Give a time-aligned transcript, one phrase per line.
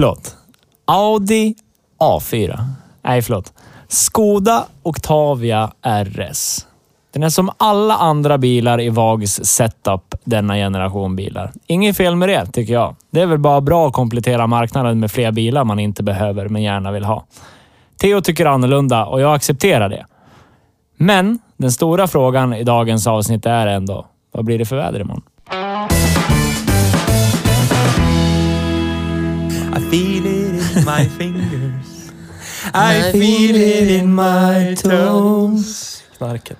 [0.00, 0.36] Förlåt.
[0.84, 1.54] Audi
[1.98, 2.64] A4.
[3.02, 3.52] Nej, förlåt.
[3.88, 6.66] Skoda Octavia RS.
[7.12, 11.52] Den är som alla andra bilar i VAGs setup denna generation bilar.
[11.66, 12.96] Inget fel med det, tycker jag.
[13.10, 16.62] Det är väl bara bra att komplettera marknaden med fler bilar man inte behöver, men
[16.62, 17.24] gärna vill ha.
[18.00, 20.06] Theo tycker annorlunda och jag accepterar det.
[20.96, 25.22] Men den stora frågan i dagens avsnitt är ändå, vad blir det för väder imorgon?
[29.72, 32.12] I feel it in my fingers.
[32.74, 36.02] I feel it in my toes.
[36.18, 36.56] Knarket.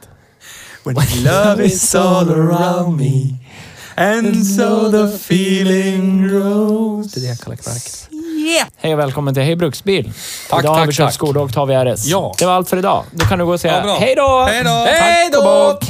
[0.85, 3.35] When love is all around me
[3.97, 8.09] And so the feeling grows Det är det jag kallar knarket.
[8.77, 10.13] Hej och välkommen till Hej Bruksbil.
[10.51, 11.15] Tack, idag har vi kört.
[11.15, 12.07] Skoda Octavia RS.
[12.07, 12.35] Ja.
[12.39, 13.05] Det var allt för idag.
[13.13, 14.45] Då kan du gå och säga Ja, hej då!
[14.49, 14.71] Hej då!
[14.71, 15.73] Hej Tack och då!
[15.73, 15.85] bock.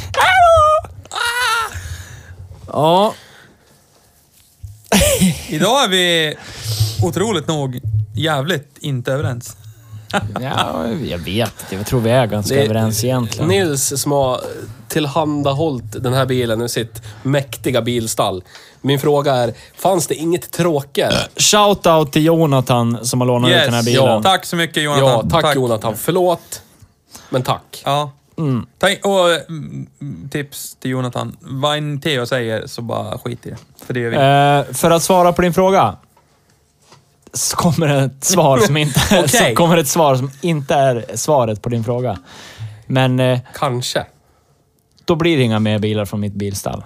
[2.72, 3.14] Ja,
[5.48, 6.34] Idag är vi
[7.02, 7.80] otroligt nog
[8.14, 9.56] jävligt inte överens.
[10.40, 11.54] ja, jag vet.
[11.70, 13.48] Jag tror vi är ganska Det är överens egentligen.
[13.48, 14.40] Nils som har
[14.88, 18.44] tillhandahållit den här bilen i sitt mäktiga bilstall.
[18.80, 21.14] Min fråga är, fanns det inget tråkigare?
[21.36, 24.04] Shoutout till Jonathan som har lånat ut den här bilen.
[24.04, 24.22] ja.
[24.22, 25.28] Tack så mycket Jonathan.
[25.32, 25.96] Ja, tack, Jonathan.
[25.96, 26.62] Förlåt,
[27.28, 27.82] men tack.
[27.84, 28.10] Ja.
[28.38, 28.66] Mm.
[28.78, 29.86] Tack, och mm,
[30.30, 31.36] tips till Jonathan.
[31.40, 33.56] Vad en Theo säger så bara skit i det.
[33.86, 34.16] För det gör vi.
[34.16, 35.96] Eh, för att svara på din fråga.
[37.32, 39.28] Så kommer ett svar som inte, Okej.
[39.50, 42.18] så kommer ett svar som inte är svaret på din fråga.
[42.86, 44.06] Men eh, Kanske.
[45.04, 46.84] då blir det inga mer bilar från mitt bilstall.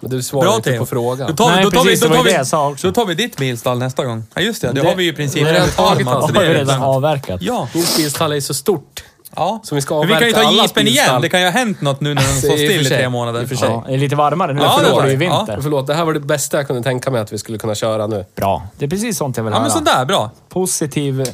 [0.00, 0.78] Men du svarar Bra inte Theo.
[0.80, 1.28] på frågan.
[1.30, 2.76] Då tar, Nej, då tar precis, vi, det då tar vi, det jag.
[2.82, 4.24] Då tar vi ditt bilstall nästa gång.
[4.34, 6.28] Ja just det, det, Det- har vi ju i princip det redan tagit alltså.
[6.28, 7.42] så har det vi är redan avverkat.
[7.42, 7.68] Ja.
[7.74, 9.04] Min bilstall är så stort.
[9.38, 9.60] Ja.
[9.62, 11.22] Så vi ska Men vi kan ju ta gispen igen.
[11.22, 13.42] Det kan ju ha hänt något nu när den står still i tre månader.
[13.42, 13.68] i och för sig.
[13.68, 15.24] Ja, det är lite varmare nu, Ja, för det då var är det ju det.
[15.24, 15.36] Ja.
[15.46, 15.58] vinter.
[15.62, 18.06] Förlåt, det här var det bästa jag kunde tänka mig att vi skulle kunna köra
[18.06, 18.24] nu.
[18.36, 18.62] Bra.
[18.78, 19.78] Det är precis sånt jag vill Ja men höra.
[19.78, 20.30] sådär, bra.
[20.48, 21.24] Positiv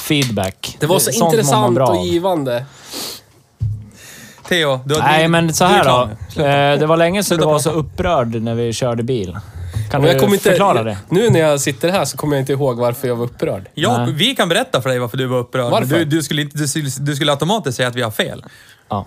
[0.00, 0.76] feedback.
[0.80, 2.64] Det var så Sånt intressant och givande.
[4.48, 6.08] Theo, du har Nej, men så här då.
[6.42, 9.38] Eh, Det var länge sedan du var så upprörd när vi körde bil.
[9.90, 10.98] Kan du jag kommer inte, förklara det?
[11.08, 13.68] Nu när jag sitter här så kommer jag inte ihåg varför jag var upprörd.
[13.74, 14.12] Ja, Nej.
[14.14, 15.70] vi kan berätta för dig varför du var upprörd.
[15.70, 15.98] Varför?
[15.98, 18.44] Du, du, skulle inte, du, skulle, du skulle automatiskt säga att vi har fel.
[18.88, 19.06] Ja.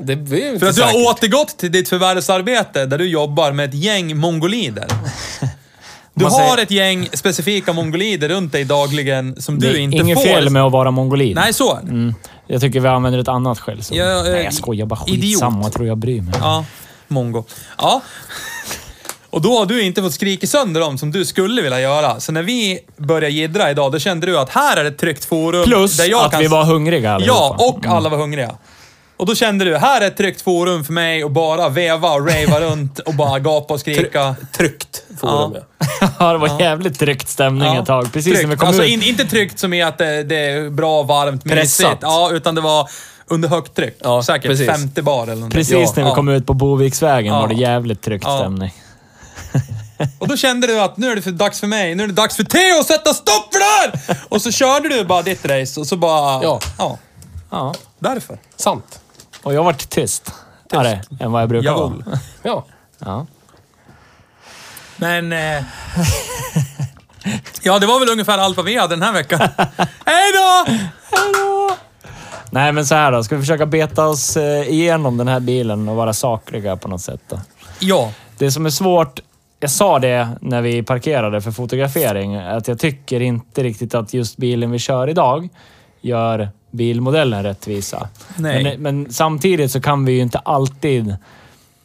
[0.00, 1.08] Det är ju inte För att du har säkert.
[1.08, 4.86] återgått till ditt förvärvsarbete där du jobbar med ett gäng mongolider.
[6.14, 9.78] Du Man har säger- ett gäng specifika mongolider runt dig dagligen som Det du är
[9.80, 10.24] inte inget får.
[10.26, 11.34] fel med att vara mongolid.
[11.36, 11.90] Nej, så är det.
[11.90, 12.14] Mm.
[12.46, 13.96] Jag tycker vi använder ett annat skällsord.
[13.96, 15.00] Ja, eh, Nej, jag skojar bara.
[15.06, 15.20] idiot.
[15.22, 15.62] Skitsamma.
[15.62, 16.34] Jag tror jag bryr mig.
[16.40, 16.64] Ja,
[17.08, 17.44] mongo.
[17.78, 18.02] Ja.
[19.38, 22.20] Och då har du inte fått skrika sönder dem som du skulle vilja göra.
[22.20, 25.64] Så när vi började jiddra idag, då kände du att här är ett tryggt forum.
[25.64, 26.40] Plus där jag att kan...
[26.40, 27.64] vi var hungriga Ja, allihopa.
[27.64, 28.54] och alla var hungriga.
[29.16, 32.20] Och då kände du, här är ett tryggt forum för mig att bara veva och
[32.28, 34.36] rava runt och bara gapa och skrika.
[34.56, 35.60] Tryggt forum, Ja.
[36.00, 36.08] ja.
[36.18, 38.12] Ja, det var jävligt tryckt stämning ett tag.
[38.12, 38.42] Precis Tryggt.
[38.42, 38.90] när vi kom alltså, ut.
[38.90, 41.86] in, inte tryggt som i att det, det är bra, varmt, Pressat.
[41.86, 41.98] mysigt.
[42.02, 42.88] Ja, utan det var
[43.26, 43.96] under högt tryck.
[44.02, 44.66] Ja, Säkert precis.
[44.66, 45.56] 50 bar eller någonting.
[45.58, 46.14] Precis ja, när vi ja.
[46.14, 47.40] kom ut på Boviksvägen Ja.
[47.40, 48.38] var det jävligt tryckt Ja.
[48.38, 48.72] stämning.
[50.18, 51.94] Och då kände du att nu är det för dags för mig.
[51.94, 53.64] Nu är det dags för Theo att sätta stopp för det
[54.08, 54.18] här!
[54.28, 56.42] Och så körde du bara ditt race och så bara...
[56.42, 56.60] Ja.
[56.78, 56.98] ja
[57.50, 57.74] Ja.
[57.98, 58.38] därför.
[58.56, 59.00] Sant.
[59.42, 60.32] Och jag vart tyst.
[60.70, 61.20] Tyst.
[61.20, 61.76] än vad jag brukar Ja.
[61.78, 62.18] vara.
[62.42, 62.64] Ja.
[62.98, 63.26] Ja.
[64.96, 65.32] Men...
[65.32, 65.62] Eh,
[67.62, 69.40] ja, det var väl ungefär allt vad vi hade den här veckan.
[70.06, 70.74] Hej då!
[72.50, 73.24] Nej, men så här då.
[73.24, 77.00] Ska vi försöka beta oss eh, igenom den här bilen och vara sakliga på något
[77.00, 77.40] sätt då?
[77.78, 78.12] Ja.
[78.38, 79.20] Det som är svårt,
[79.60, 84.36] jag sa det när vi parkerade för fotografering, att jag tycker inte riktigt att just
[84.36, 85.48] bilen vi kör idag
[86.00, 88.08] gör bilmodellen rättvisa.
[88.36, 88.64] Nej.
[88.64, 91.16] Men, men samtidigt så kan vi ju inte alltid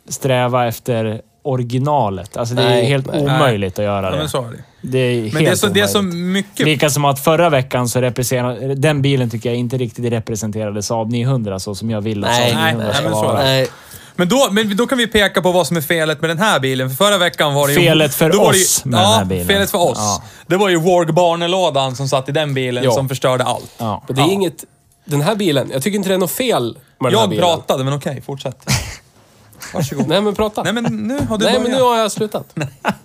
[0.08, 2.38] sträva efter originalet.
[2.38, 3.22] Alltså det är Nej, helt nej.
[3.22, 4.18] omöjligt att göra ja det.
[4.18, 4.64] men så är det.
[4.86, 6.24] Det är helt Men det är, så, det är så omöjligt.
[6.26, 6.66] mycket...
[6.66, 8.76] Lika som att förra veckan så representerade...
[8.76, 12.52] Den bilen tycker jag inte riktigt representerade Saab 900 så som jag vill att Nej,
[12.52, 13.44] Saab 900 nej, ska vara.
[13.44, 13.68] Nej.
[14.16, 16.60] Men då, men då kan vi peka på vad som är felet med den här
[16.60, 16.90] bilen.
[16.90, 17.80] För förra veckan var det ju...
[17.80, 19.48] Felet för det ju- oss med ja, den här bilen.
[19.48, 19.98] felet för oss.
[19.98, 20.24] Ja.
[20.48, 22.92] Det var ju Warg-barnelådan som satt i den bilen Ja.
[22.92, 23.72] som förstörde allt.
[23.78, 24.04] Ja.
[24.08, 24.64] Men det är inget...
[25.06, 27.46] Den här bilen, jag tycker inte det är något fel med den här Jag bilen.
[27.46, 28.66] pratade, men okej, fortsätt.
[29.74, 30.08] Varsågod.
[30.08, 30.64] Nej men prata.
[30.64, 31.62] Nej, men nu har du Nej, börjat.
[31.62, 32.56] men nu har jag slutat.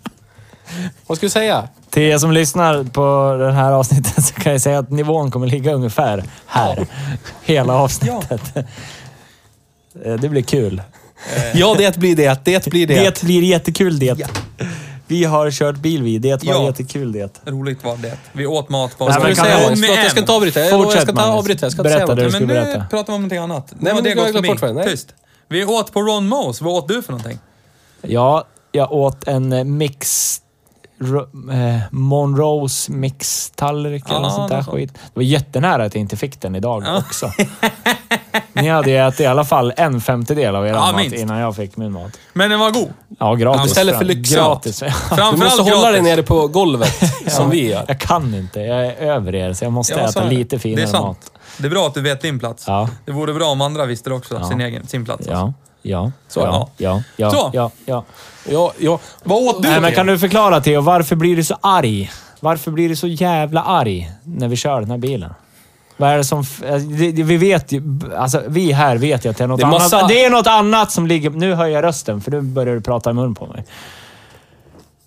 [1.06, 1.68] Vad ska du säga?
[1.90, 5.46] Till er som lyssnar på det här avsnittet så kan jag säga att nivån kommer
[5.46, 6.86] ligga ungefär här.
[7.42, 8.56] Hela avsnittet.
[10.04, 10.82] Eh, Det blir kul.
[11.54, 12.44] Ja, det blir det.
[12.44, 13.04] Det blir det.
[13.04, 14.26] Det blir jättekul det.
[15.06, 16.18] Vi har kört bil vi.
[16.18, 16.64] Det var Ja.
[16.66, 17.40] jättekul det.
[17.44, 18.16] Roligt var det.
[18.32, 19.22] Vi åt mat på Nej, oss.
[19.24, 19.70] men Ska du kan säga?
[19.70, 20.60] du- Förlåt, jag ska inte avbryta.
[20.60, 21.38] Jag, jag ska ta Magnus.
[21.38, 21.66] avbryta.
[21.66, 22.24] Jag ska inte säga Berätta något.
[22.24, 22.86] du skulle men nu berätta.
[22.90, 23.72] pratar vi om någonting annat.
[23.78, 24.74] Nej, men det har gått jag förbi.
[24.74, 24.84] bort.
[24.86, 25.14] Tyst.
[25.48, 26.60] Vi åt på Ron Mos.
[26.60, 27.38] Vad åt du för någonting?
[28.02, 30.40] Ja, jag åt en eh, mix...
[31.00, 34.92] Eh, Monroes mix-tallrik eller Ja, något sånt där skit.
[34.94, 37.32] Det var jättenära att jag inte fick den idag också.
[38.52, 41.16] Ni hade ju ätit i alla fall en femtedel av er Ja, mat minst.
[41.16, 42.12] innan jag fick min mat.
[42.32, 42.88] Men den var god.
[43.18, 43.66] Ja, gratis.
[43.66, 44.46] Istället för lyxmat.
[44.46, 44.80] Gratis.
[45.32, 46.94] Du måste hålla dig nere på golvet,
[47.26, 47.84] som vi gör.
[47.88, 48.60] Jag kan inte.
[48.60, 51.04] Jag är över er, så jag måste Ja, så äta lite Det är finare sant.
[51.06, 51.32] mat.
[51.58, 52.64] Det är bra att du vet din plats.
[52.66, 52.88] Ja.
[53.04, 54.48] Det vore bra om andra visste det också, Ja.
[54.48, 55.28] sin, egen, sin plats.
[55.28, 55.54] alltså.
[55.88, 57.50] Ja, Så, ja, ja, ja, Så.
[57.52, 58.04] ja, ja.
[58.50, 58.98] Ja, ja.
[59.24, 59.68] Vad åt du?
[59.68, 62.10] Nej, men kan du förklara Theo, varför blir du så arg?
[62.40, 65.34] Varför blir du så jävla arg när vi kör den här bilen?
[65.96, 66.44] Vad är det som...
[66.98, 67.82] det- Vi vet ju...
[68.16, 70.08] Alltså, vi här vet ju att det är något Det är massa- annat.
[70.08, 71.30] Det är något annat som ligger...
[71.30, 73.64] Nu höjer jag rösten, för nu börjar du prata i mun på mig.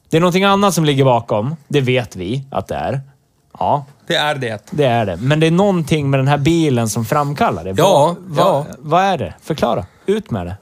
[0.10, 1.56] Det är någonting annat som ligger bakom.
[1.68, 3.02] Det vet vi att det är.
[3.60, 4.60] Ja, Det är det.
[4.72, 5.18] det är det.
[5.18, 7.74] Men det är någonting med den här bilen som framkallar det.
[7.78, 8.54] Ja, vad, ja.
[8.54, 9.34] Vad, vad är det?
[9.44, 9.86] Förklara.
[10.06, 10.56] Ut med det.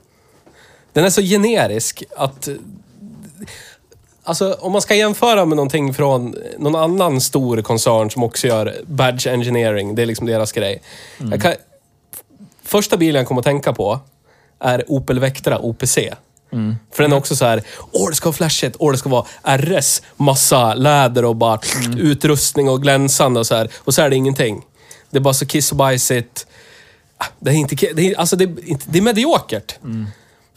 [0.94, 2.50] Den är så generisk att...
[4.24, 8.76] Alltså, om man ska jämföra med någonting från någon annan stor koncern som också gör
[8.88, 10.82] badge engineering, det är liksom deras grej.
[11.32, 11.54] Jag kan,
[12.64, 14.00] första bilen jag kommer att tänka på
[14.60, 15.98] är Opel Vectra OPC.
[16.92, 19.26] För den är också så här, åh det ska vara flashigt, åh det ska vara
[19.44, 21.60] RS, massa läder och bara
[21.98, 23.70] utrustning och glänsande och så här.
[23.78, 24.66] Och så är det ingenting.
[25.10, 26.48] Det är bara så kiss och bajsigt.
[27.18, 29.76] Ah, Det är inte, det är, alltså det är, det är mediokert.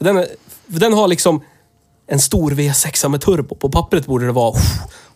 [0.03, 0.27] För Den, är,
[0.73, 1.41] för den har liksom
[2.07, 3.55] en stor V6 med turbo.
[3.55, 4.55] På pappret borde det vara...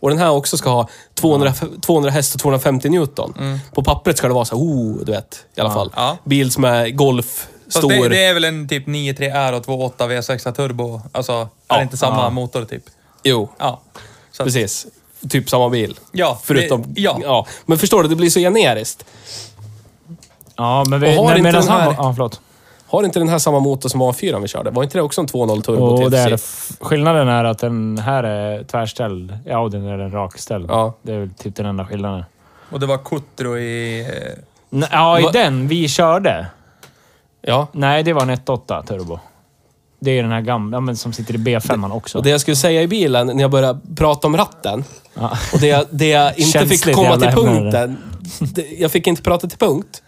[0.01, 3.61] Och den här också ska ha 200, 200 häst och 250 Newton.
[3.75, 5.45] På pappret ska det vara så här, oh, du vet.
[5.57, 5.93] I alla fall.
[5.97, 6.17] Ja.
[6.25, 7.89] Bil som är golf, Fast stor.
[7.91, 11.01] det, det är väl en typ 9.3R och 2.8 V6 turbo.
[11.13, 11.77] Alltså, är Ja.
[11.77, 12.31] det inte samma Ja.
[12.31, 12.83] motor typ?
[13.23, 13.81] Jo, Ja.
[14.33, 14.87] Så att- precis.
[15.29, 15.99] Typ samma bil.
[16.13, 16.85] Ja, Förutom...
[16.87, 17.47] det- ja.
[17.67, 19.05] Men förstår du, det blir så generiskt.
[20.57, 21.07] Ja, men vi...
[21.07, 22.41] Och har nej, inte medan den han här- var- Ja, förlåt.
[22.89, 24.71] Har inte den här samma motor som A4 vi körde?
[24.71, 26.39] Var inte det också en 2.0 turbo Och till det är det.
[26.81, 29.39] Skillnaden är att den här är tvärställd.
[29.47, 30.67] I Audin är den rakställd.
[30.71, 30.95] Ja.
[31.03, 32.25] Det är väl typ den enda skillnaden.
[32.71, 34.01] Och det var Cutro i...
[34.73, 36.47] N- Ja, i Va- den vi körde.
[37.43, 37.67] Ja.
[37.73, 39.19] Nej, det var en 1.8 turbo.
[40.01, 42.19] Det är den här gamla, ja, men som sitter i B5 också.
[42.19, 44.85] Och det jag skulle säga i bilen när jag började prata om ratten
[45.15, 45.31] Ja.
[45.53, 47.97] och det, det jag inte Känsligt fick komma till punkten.
[48.55, 50.03] Det, jag fick inte prata till punkt.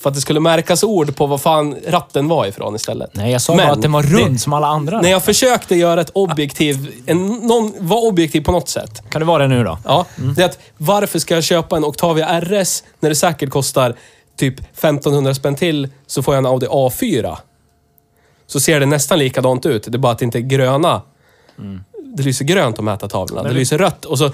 [0.00, 3.10] För att det skulle märkas ord på vad fan ratten var ifrån istället.
[3.14, 5.00] Nej, jag sa Men bara att den var rund det- som alla andra.
[5.00, 9.02] När jag försökte göra ett objektiv, en, någon, vara objektiv på något sätt.
[9.10, 9.78] Kan det vara det nu då?
[9.84, 10.06] Ja,
[10.36, 13.94] det är att varför ska jag köpa en Octavia RS när det säkert kostar
[14.36, 17.36] typ 1500 spänn till så får jag en Audi A4.
[18.46, 19.82] Så ser det nästan likadant ut.
[19.84, 21.02] Det är bara att det inte är gröna.
[22.16, 23.42] Det lyser grönt på mätartavlorna.
[23.42, 24.30] Det lyser rött och så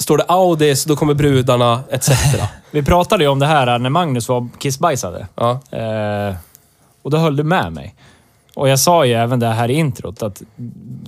[0.00, 2.10] står det Audi, så då kommer brudarna etc.
[2.70, 5.26] Vi pratade ju om det här när Magnus var kissbajsade.
[5.34, 5.50] Ja.
[5.70, 6.34] Eh,
[7.02, 7.94] och då höll du med mig.
[8.54, 10.42] Och jag sa ju även det här i introt att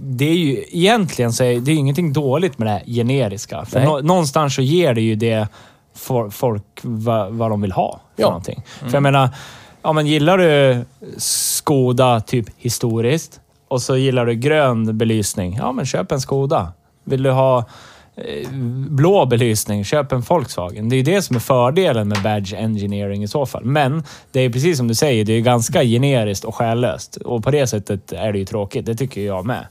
[0.00, 3.64] det är ju egentligen så är det är ju ingenting dåligt med det här generiska.
[3.64, 5.48] För nå, någonstans så ger det ju det
[5.94, 8.00] for, folk vad, de vill ha.
[8.16, 8.28] För Ja.
[8.28, 8.62] någonting.
[8.80, 9.28] För jag menar,
[9.82, 10.84] ja, men gillar du
[11.16, 16.72] Skoda typ historiskt och så gillar du grön belysning, ja men köp en Skoda.
[17.04, 17.64] Vill du ha
[18.88, 20.88] blå belysning, köp en Volkswagen.
[20.88, 23.64] Det är ju det som är fördelen med badge engineering i så fall.
[23.64, 24.02] Men
[24.32, 27.16] det är precis som du säger, det är ganska generiskt och själlöst.
[27.16, 28.86] Och på det sättet är det ju tråkigt.
[28.86, 29.66] Det tycker jag med.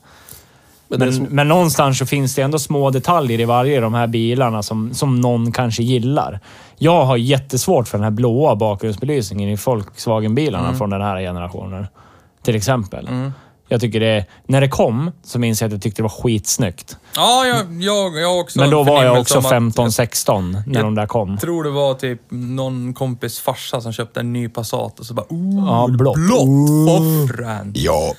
[0.88, 3.94] Men Men, som- men någonstans så finns det ändå små detaljer i varje av de
[3.94, 6.40] här bilarna som, som någon kanske gillar.
[6.78, 11.88] Jag har jättesvårt för den här blåa bakgrundsbelysningen i Volkswagen-bilarna från den här generationen.
[12.44, 13.08] Till exempel.
[13.68, 14.26] Jag tycker det...
[14.46, 16.98] När det kom så minns jag att jag tyckte det var skitsnyggt.
[17.16, 20.84] Ja, jag, jag, jag också Men då var jag också om att- 15-16 när Jag
[20.86, 21.30] de där kom.
[21.32, 25.14] Jag tror det var typ någon kompis farsa som köpte en ny Passat och så
[25.14, 26.16] bara oh, Ja, blått.
[26.18, 27.72] blått offren.
[27.76, 28.14] Ja.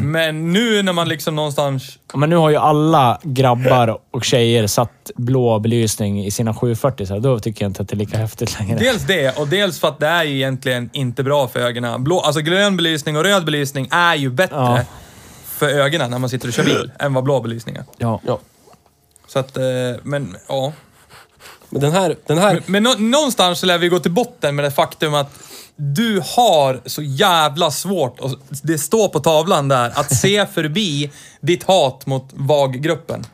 [0.00, 1.98] Men nu när man liksom någonstans...
[2.14, 7.18] Men nu har ju alla grabbar och tjejer satt blå belysning i sina 740 så
[7.18, 8.78] då tycker jag inte att det är lika häftigt längre.
[8.78, 12.04] Dels det och dels för att det är ju egentligen inte bra för ögonen.
[12.04, 14.80] Blå, alltså grön belysning och röd belysning är ju bättre Ja.
[15.56, 17.84] För ögonen när man sitter och kör bil än vad blå belysning är.
[17.96, 18.20] Ja.
[18.26, 18.38] Ja.
[19.26, 19.64] Så att, eh,
[20.02, 20.72] men ja.
[21.70, 22.16] Men den här...
[22.26, 25.14] Den här Men, men nå- någonstans så lär vi gå till botten med det faktum
[25.14, 25.30] att
[25.76, 28.30] du har så jävla svårt, och
[28.62, 31.10] det står på tavlan där, att se förbi
[31.40, 33.24] ditt hat mot VAG-gruppen.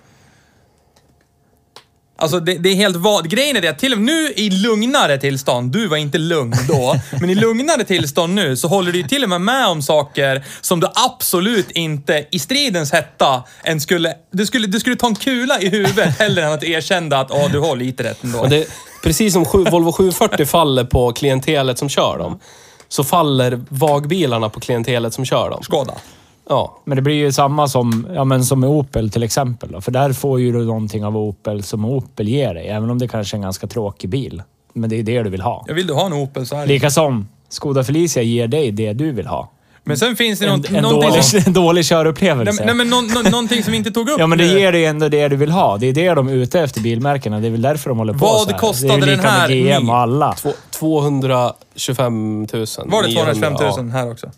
[2.22, 3.30] Alltså det, det är helt vad.
[3.30, 6.54] Grejen är det att till och med nu i lugnare tillstånd, du var inte lugn
[6.68, 9.82] då, men i lugnare tillstånd nu så håller du ju till och med med om
[9.82, 14.14] saker som du absolut inte i stridens hetta än skulle...
[14.30, 17.48] Du skulle, du skulle ta en kula i huvudet hellre än att erkänna att ja,
[17.52, 18.46] du har lite rätt ändå.
[18.46, 18.66] Det,
[19.02, 22.40] precis som sju, Volvo 740 faller på klientelet som kör dem,
[22.88, 25.62] så faller vagbilarna på klientelet som kör dem.
[25.62, 25.94] Skåda.
[26.48, 26.78] Ja.
[26.84, 29.72] Men det blir ju samma som, ja, men som med Opel till exempel.
[29.72, 29.80] Då.
[29.80, 32.68] För där får ju du någonting av Opel som Opel ger dig.
[32.68, 34.42] Även om det kanske är en ganska tråkig bil.
[34.72, 35.64] Men det är det du vill ha.
[35.68, 36.66] Jag vill du ha en Opel så är det.
[36.66, 39.50] Lika som Skoda Felicia ger dig det du vill ha.
[39.84, 42.64] Men sen finns det En, något, en, någonting, dålig, som, en dålig körupplevelse.
[42.64, 44.72] nej, nej, men någon, nå- någonting som vi inte tog upp Ja, men det ger
[44.72, 45.76] dig ändå det du vill ha.
[45.76, 47.40] Det är det de är ute efter, bilmärkena.
[47.40, 48.58] Det är väl därför de håller på Vad så här.
[48.58, 50.32] kostade det är ju den lika här med GM och alla.
[50.32, 52.66] Två- 225 000.
[52.86, 54.30] Var det 225 900, 000 här också?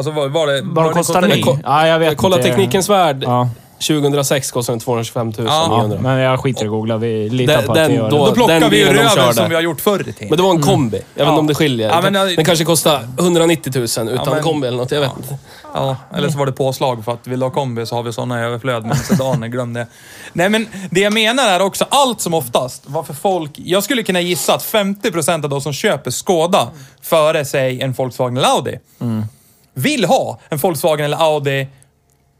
[0.00, 0.62] Alltså var, var det...
[0.64, 1.42] Vad de det kostar kostade nu?
[1.42, 2.48] ko- Ja, jag vet Kolla inte.
[2.48, 3.22] Teknikens Värld.
[3.26, 3.48] Ja,
[3.88, 5.34] 2006 kostade den 225 000.
[5.38, 5.98] Ja, ja, 900.
[6.02, 6.96] men jag skiter i att googla.
[6.96, 8.30] Vi litar Den- på att den vi gör då- det.
[8.30, 10.28] Då plockar den vi röven som vi har gjort förr i tiden.
[10.28, 10.96] Men det var en kombi.
[10.96, 11.28] Jag vet Ja.
[11.28, 11.88] inte om det skiljer.
[11.88, 14.90] Ja, men, den kanske kostar 190 000 utan men- kombi eller något.
[14.90, 15.36] Jag vet inte.
[15.74, 18.12] Ja, eller så var det påslag för att vill du ha kombi så har vi
[18.12, 18.84] sådana i överflöd.
[18.86, 19.86] Men sedaner, glöm det.
[20.32, 23.50] Nej, men det jag menar är också allt som oftast varför folk...
[23.54, 26.68] Jag skulle kunna gissa att 50% av de som köper Skoda
[27.02, 28.78] före sig en Volkswagen eller Audi
[29.74, 31.68] vill ha en Volkswagen eller Audi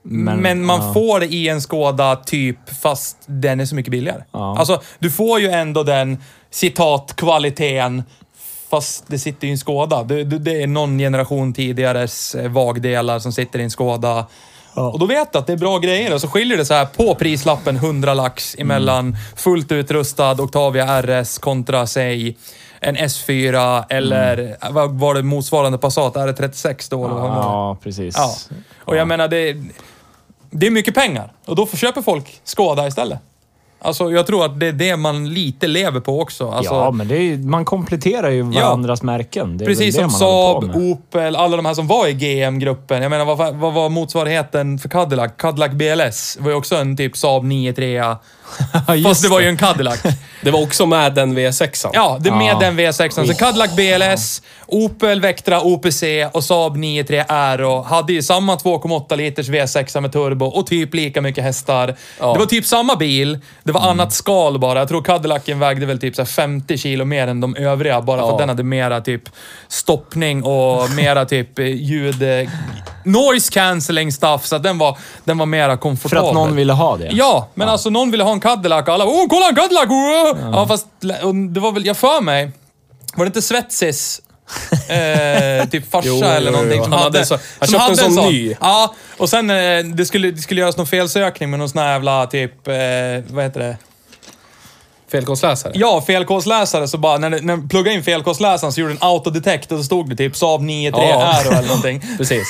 [0.03, 0.95] Men, Men, man ja.
[0.95, 4.23] får det i en Skoda typ, fast den är så mycket billigare.
[4.33, 4.59] Ja.
[4.59, 6.19] Alltså, du får ju ändå den,
[6.51, 8.03] citat, kvaliteten,
[8.71, 10.03] fast det sitter i en Skoda.
[10.03, 14.27] Det, det, är någon generation tidigares eh, vagdelar som sitter i en Skoda.
[14.75, 14.91] Ja.
[14.91, 16.87] Och då vet du att det är bra grejer och så skiljer det så här
[16.87, 22.37] på prislappen 100 lax emellan fullt utrustad Octavia RS kontra, säg,
[22.81, 26.15] en S4 eller vad var det motsvarande Passat?
[26.15, 27.05] R36 då?
[27.05, 27.31] eller vad?
[27.31, 28.15] Ja, precis.
[28.17, 28.35] Ja.
[28.85, 29.57] Och jag menar, det,
[30.51, 31.33] det är mycket pengar.
[31.47, 33.19] Och då köper folk Skoda istället.
[33.83, 36.51] Alltså, jag tror att det är det man lite lever på också.
[36.51, 39.59] Alltså, ja, men det är, man kompletterar ju varandras märken.
[39.59, 40.77] Det är Precis som Saab.
[40.77, 43.03] Opel, alla de här som var i GM-gruppen.
[43.03, 45.33] Jag menar, vad, vad var motsvarigheten för Cadillac?
[45.37, 48.17] Cadillac BLS var ju också en typ Saab 9-3.
[49.05, 50.01] Fast det var ju en Cadillac.
[50.43, 51.91] Det var också med den V6an.
[51.93, 52.59] Ja, det med Ja.
[52.59, 53.27] den V6.
[53.27, 56.03] Så Cadillac BLS, Opel Vectra OPC
[56.33, 61.21] och Saab 9-3 Aero hade ju samma 2,8 liters V6 med turbo och typ lika
[61.21, 61.97] mycket hästar.
[62.21, 62.33] Ja.
[62.33, 64.79] Det var typ samma bil, det var annat skal bara.
[64.79, 68.21] Jag tror Cadillacen vägde väl typ så här 50 kilo mer än de övriga, bara
[68.21, 68.33] för Ja.
[68.33, 69.23] att den hade mera typ
[69.69, 72.23] stoppning och mera typ eh, ljud...
[72.23, 72.49] eh,
[73.05, 76.29] Noise cancelling stuff, så att den var, den var mera För komfortabel.
[76.29, 77.09] att någon ville ha det.
[77.13, 79.87] Ja, men alltså någon ville ha en Cadillac och alla åh kolla en Cadillac!
[79.91, 80.39] Oh!
[80.53, 80.67] Ja.
[80.69, 80.87] fast
[81.23, 82.51] och det var väl, jag för mig,
[83.15, 84.21] var det inte Svetsis
[84.89, 86.85] eh, typ farsa Jo, jo, eller jo, någonting jo.
[86.85, 87.19] som Han hade...
[87.19, 88.57] hade så- han som köpte en hade sån ny.
[88.61, 91.93] Ja, och sen eh, det skulle, det skulle göras någon felsökning med någon sån här
[91.93, 92.75] jävla typ, eh,
[93.31, 93.77] vad heter det?
[95.13, 95.73] Felkodsläsare.
[95.75, 96.89] Ja, felkodsläsare.
[96.89, 100.11] Så bara, när, när jag pluggade in felkodsläsaren så gjorde den autodetect och så stod
[100.11, 101.33] det typ Saab 9-3 Ja.
[101.35, 102.03] Aero eller någonting.
[102.19, 102.47] Precis.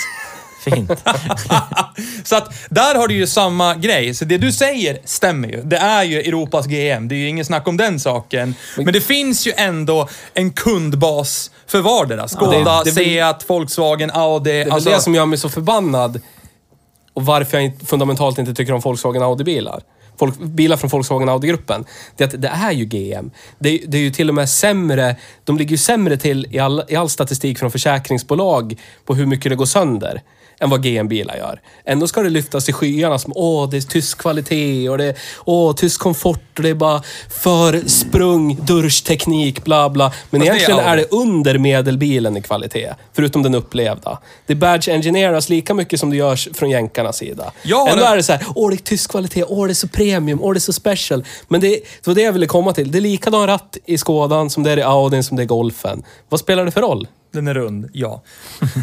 [0.60, 0.90] Fint.
[2.24, 4.14] Så att där har du ju samma grej.
[4.14, 5.62] Så det du säger stämmer ju.
[5.62, 7.08] Det är ju Europas GM.
[7.08, 8.54] Det är ju ingen snack om den saken.
[8.76, 12.28] Men det finns ju ändå en kundbas för vardera.
[12.28, 14.50] Skoda, det- det väl- Seat, Volkswagen, Audi.
[14.50, 16.20] Det är alltså, det som gör mig så förbannad
[17.14, 19.80] och varför jag inte- fundamentalt inte tycker om Volkswagen Audi-bilar.
[20.18, 21.84] Folk, bilar från Volkswagen Audi-gruppen.
[22.16, 23.30] Det, är att det är ju GM.
[23.58, 25.16] Det, är- det är ju till och med sämre.
[25.44, 28.74] De ligger ju sämre till i all, i all statistik från försäkringsbolag
[29.06, 30.22] på hur mycket det går sönder
[30.60, 31.60] än vad GM-bilar gör.
[31.84, 35.16] Ändå ska det lyftas till skyarna som åh, det är tysk kvalitet och det är
[35.44, 40.12] åh, tysk komfort och det är bara försprung, duschteknik, bla bla.
[40.30, 41.02] Men det är egentligen är Audi.
[41.10, 42.94] det under medelbilen i kvalitet.
[43.12, 44.18] Förutom den upplevda.
[44.46, 47.52] Det badge engineeras lika mycket som det görs från jänkarnas sida.
[47.72, 49.74] Har Ändå en- är det så här, åh det är tysk kvalitet, åh det är
[49.74, 51.24] så premium, åh det är så special.
[51.48, 52.90] Men det, det var det jag ville komma till.
[52.92, 55.46] Det är likadan ratt i Skådan som det är i Audin som det är i
[55.46, 56.02] Golfen.
[56.28, 57.08] Vad spelar det för roll?
[57.32, 58.22] Den är rund, ja.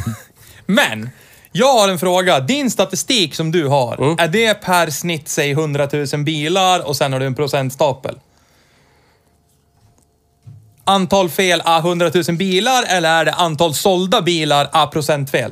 [0.65, 1.09] Men,
[1.51, 2.39] Jag har en fråga.
[2.39, 4.15] Din statistik som du har, Mm.
[4.19, 8.15] är det per snitt, säg 100 000 bilar och sen har du en procentstapel?
[10.83, 15.51] Antal fel a 100 000 bilar eller är det antal sålda bilar a procentfel?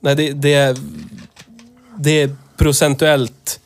[0.00, 0.76] Nej, det, det, är,
[1.98, 3.60] det är procentuellt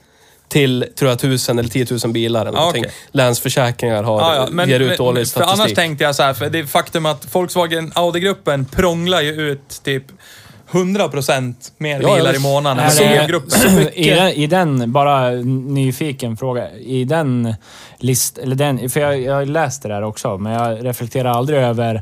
[0.48, 2.84] till, tror jag, tusen eller 10 000 bilar eller Ja, någonting.
[2.84, 2.94] okej.
[3.10, 5.60] Länsförsäkringar har, Ja, ja, men, ger ut men- dålig För statistik.
[5.60, 10.04] annars tänkte jag så här, för det faktum att Volkswagen Audi-gruppen prånglar ju ut typ
[10.72, 13.88] 100% mer Ja, bilar i månaden än Är det- BMW-gruppen.
[13.94, 17.54] I den, I den, bara nyfiken fråga, i den
[17.98, 21.94] list, eller den, för jag, jag läste det där också, men jag reflekterar aldrig över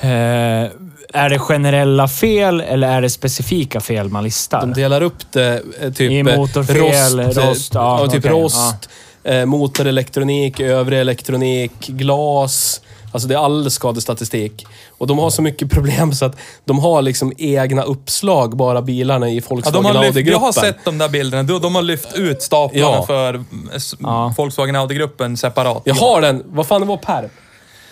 [0.00, 0.70] eh,
[1.12, 4.60] är det generella fel eller är det specifika fel man listar?
[4.60, 6.10] De delar upp det eh, typ...
[6.10, 6.76] I eh, motorfel,
[7.20, 8.88] rost, rost, eh, ja, ja, typ okej, rost,
[9.24, 12.80] eh, motorelektronik, övrig elektronik, glas.
[13.12, 14.66] Alltså det är all skadestatistik.
[14.98, 19.28] Och de har så mycket problem så att de har liksom egna uppslag, bara bilarna
[19.28, 20.42] i Ja, Volkswagen har lyft, jag Audi-gruppen.
[20.42, 21.42] har sett de där bilderna.
[21.42, 23.06] De, de har lyft ut staplarna Ja.
[23.06, 24.34] för s- Ja.
[24.36, 25.82] Volkswagen Audi-gruppen separat.
[25.84, 26.42] Jag har den.
[26.46, 27.28] Vad fan det var perm?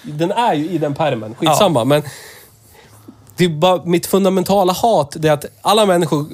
[0.02, 1.34] Den är ju i den permen.
[1.34, 1.84] Skitsamma.
[1.84, 2.02] Men
[3.37, 5.16] det är bara mitt fundamentala hat.
[5.18, 6.26] Det är att alla människor,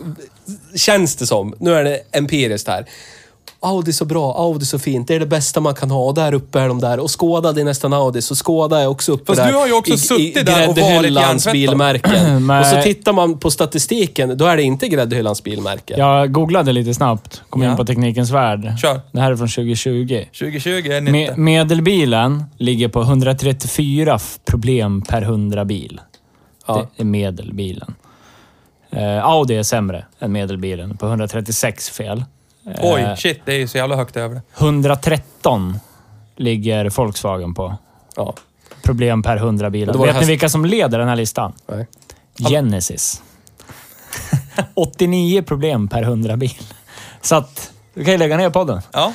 [0.76, 2.86] känns det som, nu är det empiriskt här.
[3.64, 6.04] Audi är så bra, Audi är så fint, det är det bästa man kan ha.
[6.04, 7.00] Och där uppe är de där.
[7.00, 8.22] Och Skåda, det är nästan Audi.
[8.22, 9.48] Så Skåda är också uppe Fast där.
[9.52, 11.52] du har ju också suttit där och varit gräddhyllans hjärntvättad.
[11.52, 12.50] bilmärken.
[12.60, 15.94] Och så tittar man på statistiken, då är det inte gräddhyllans bilmärke.
[15.98, 17.70] Jag googlade lite snabbt, kom Ja.
[17.70, 18.78] in på Teknikens Värld.
[18.78, 19.00] Kör.
[19.12, 20.24] Det här är från 2020.
[20.38, 26.00] 2020 är Me medelbilen ligger på 134 f- problem per 100 bil.
[26.66, 26.86] Ja.
[26.96, 27.94] Det är medelbilen.
[28.90, 32.24] Eh, Audi är sämre än medelbilen på 136 fel.
[32.66, 33.40] Eh, Oj, shit.
[33.44, 34.42] Det är ju så jävla högt över det.
[34.58, 35.78] 113
[36.36, 37.76] ligger Volkswagen på.
[38.16, 38.34] Ja.
[38.82, 39.92] Problem per 100 bilar.
[39.94, 41.52] Vet det ni här- vilka som leder den här listan?
[41.66, 41.86] Nej.
[42.50, 43.22] Genesis.
[44.74, 46.52] 89 problem per 100 bil.
[47.20, 48.80] Så att, du kan ju lägga ner podden.
[48.92, 49.12] Ja,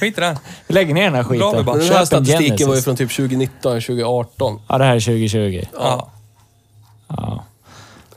[0.00, 0.38] skit i det.
[0.66, 1.48] Vi lägger ner den här Bra skiten.
[1.58, 1.78] jobbat.
[1.80, 2.66] Den här en statistiken Genesis.
[2.68, 4.60] var ju från typ 2019, 2018.
[4.68, 5.62] Ja, det här är 2020.
[5.74, 6.10] Ja.
[7.08, 7.44] Ja.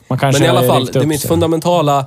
[0.08, 2.06] Man kanske Men i alla fall, det är mitt fundamentala...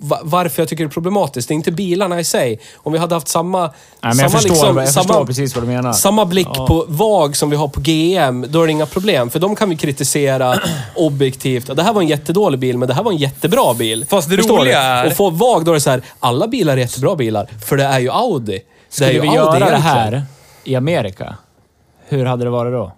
[0.00, 1.48] va- Varför jag tycker det är problematiskt.
[1.48, 2.60] Det är inte bilarna i sig.
[2.76, 3.60] Om vi hade haft samma...
[3.60, 3.70] Nej,
[4.02, 5.92] men samma jag förstår, liksom- jag samma, förstår precis vad du menar.
[5.92, 6.66] Samma blick Ja.
[6.66, 9.30] på VAG som vi har på GM, då är det inga problem.
[9.30, 10.54] För de kan vi kritisera
[10.96, 11.68] objektivt.
[11.68, 14.06] Ja, Det här var en jättedålig bil, men det här var en jättebra bil.
[14.08, 14.60] Fast det Förstår du?
[14.62, 17.46] roliga är- Och få VAG, då är det så här, alla bilar är jättebra bilar.
[17.66, 18.52] För det är ju Audi.
[18.52, 19.82] det är Skulle ju vi Audi göra det egentligen.
[19.82, 20.22] här
[20.64, 21.36] i Amerika,
[22.08, 22.92] hur hade det varit då?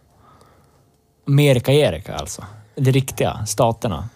[1.29, 2.45] Amerika-Erika alltså.
[2.77, 4.09] Det riktiga, staterna.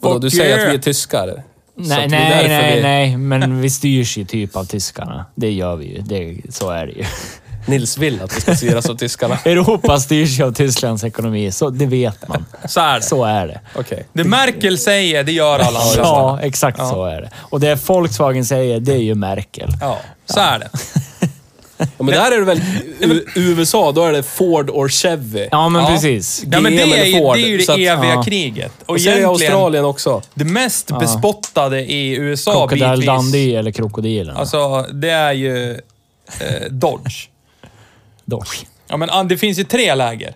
[0.00, 1.42] Vadå, du säger att vi är tyskar?
[1.76, 3.16] Nej, nej, nej, vi- nej.
[3.16, 5.26] Men vi styrs ju typ av tyskarna.
[5.34, 5.98] Det gör vi ju.
[6.02, 7.04] Det, så är det ju.
[7.66, 9.38] Nils vill att vi ska styras av tyskarna.
[9.44, 12.44] Europa styrs ju av Tysklands ekonomi, så det vet man.
[12.64, 13.02] Så är det.
[13.02, 13.60] Så är det.
[13.74, 14.06] Okej.
[14.12, 15.96] Det Merkel säger, det gör alla andra.
[16.02, 16.90] Ja, exakt Ja.
[16.90, 17.30] så är det.
[17.36, 19.68] Och det Volkswagen säger, det är ju Merkel.
[19.80, 20.68] Ja, så är det.
[21.98, 22.60] Ja, men där är det väl...
[23.00, 25.48] U- USA, då är det Ford or Chevy.
[25.50, 25.88] Ja, men Ja.
[25.88, 26.44] precis.
[26.52, 28.22] Ja, men det GM är ju, eller Ford, det, är ju det att- eviga ja.
[28.22, 28.72] kriget.
[28.86, 30.22] Och Och så är det egentligen, Australien också.
[30.34, 34.36] det mest bespottade i USA Crocodile bitvis, Dundee eller Krokodilen.
[34.36, 35.78] alltså det är ju eh,
[36.70, 37.28] Dodge.
[38.24, 38.66] Dock.
[38.88, 40.34] Ja, men ah, det finns ju tre läger.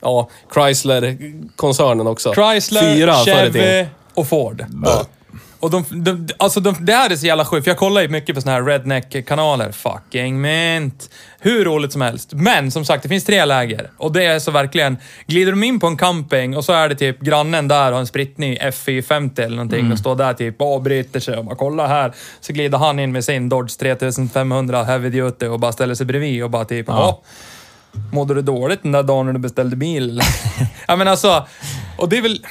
[0.00, 2.34] Ja, Chrysler-koncernen också.
[2.34, 3.52] Chrysler, Fyra förr i tiden.
[3.52, 4.64] Chevy och Ford.
[5.62, 8.08] Och de, de, alltså de, det här är så jävla sjukt, för jag kollar ju
[8.08, 9.72] mycket på såna här redneck-kanaler.
[9.72, 11.10] Fucking mint.
[11.38, 12.32] Hur roligt som helst.
[12.32, 13.90] Men som sagt, det finns tre läger.
[13.96, 16.94] Och det är så verkligen, glider de in på en camping och så är det
[16.94, 21.20] typ grannen där har en spritny F450 eller någonting och står där typ och avbryter
[21.20, 22.12] sig och bara kolla här.
[22.40, 26.44] Så glider han in med sin Dodge 3500 Heavy Duty och bara ställer sig bredvid
[26.44, 27.22] och bara typ, ja.
[28.12, 30.10] Mådde du dåligt den där dagen när du beställde bil?
[30.10, 30.24] eller?"
[30.88, 31.46] ja men alltså,
[31.96, 32.46] och det är väl...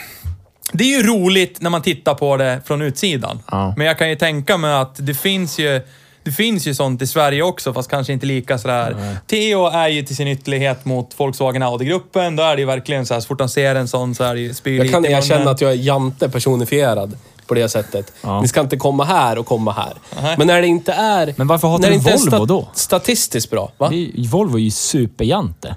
[0.71, 3.39] Det är ju roligt när man tittar på det från utsidan.
[3.51, 3.73] Ja.
[3.77, 5.81] Men jag kan ju tänka mig att det finns ju...
[6.23, 9.17] Det finns ju sånt i Sverige också, fast kanske inte lika sådär.
[9.27, 12.35] Theo är ju till sin ytterlighet mot Volkswagen Audi-gruppen.
[12.35, 14.33] Då är det ju verkligen så här, så fort han ser en sån så är
[14.33, 18.13] det ju spy Jag kan erkänna att jag är Jante personifierad på det sättet.
[18.21, 18.41] Ja.
[18.41, 19.93] Ni ska inte komma här och komma här.
[20.21, 20.35] Nej.
[20.37, 21.33] Men när det inte är...
[21.37, 22.69] Men varför hatar när det du inte är Volvo då?
[22.73, 23.89] Statistiskt bra, va?
[23.89, 25.75] Det är- Volvo är ju superjante.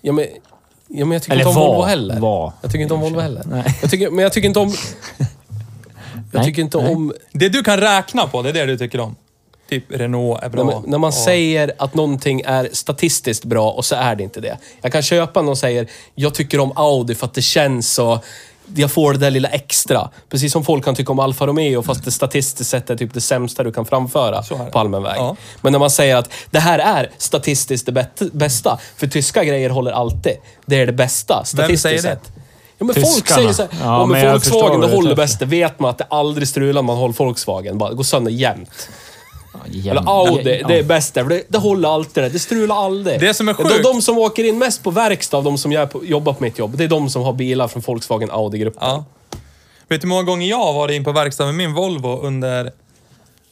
[0.00, 0.26] Ja, men,
[0.90, 2.20] ja, men jag tycker Eller inte om var, Volvo heller.
[2.20, 2.52] var.
[2.62, 3.42] Jag tycker inte om Volvo heller.
[3.46, 3.78] Nej.
[3.82, 4.74] Jag tycker, men jag tycker inte om...
[6.32, 6.92] Jag Nej, tycker inte nej.
[6.94, 7.12] om...
[7.32, 9.16] Det du kan räkna på, det är det du tycker om.
[9.68, 10.64] Typ Renault är bra.
[10.64, 11.24] När man, när man Ja.
[11.24, 14.58] säger att någonting är statistiskt bra och så är det inte det.
[14.82, 18.18] Jag kan köpa någon som säger, jag tycker om Audi för att det känns så...
[18.74, 20.10] Jag får det där lilla extra.
[20.28, 23.20] Precis som folk kan tycka om Alfa Romeo fast det statistiskt sett är typ det
[23.20, 25.14] sämsta du kan framföra på allmän väg.
[25.16, 25.36] Ja.
[25.60, 28.78] Men när man säger att det här är statistiskt det bästa.
[28.96, 30.32] För tyska grejer håller alltid.
[30.66, 32.02] Det är det bästa statistiskt säger det?
[32.02, 32.32] sett.
[32.78, 33.14] Ja, men Tyskarna.
[33.14, 35.16] folk säger så här, Ja, ja, men Volkswagen, det håller tänker.
[35.22, 35.38] bäst.
[35.38, 37.78] Det vet man att det aldrig strular man håller Volkswagen.
[37.78, 38.88] Bara, det går sönder jämt.
[39.90, 41.22] Eller Audi, det är bäst där.
[41.22, 42.28] för Det, det håller alltid det.
[42.28, 43.20] Det strular aldrig.
[43.20, 45.72] Det som är De, sjukt- de som åker in mest på verkstad av de som
[45.72, 48.82] jag på, jobbar på mitt jobb, det är de som har bilar från Volkswagen Audi-gruppen.
[48.82, 49.04] Ja.
[49.88, 52.72] Vet du hur många gånger jag har varit in på verkstad med min Volvo under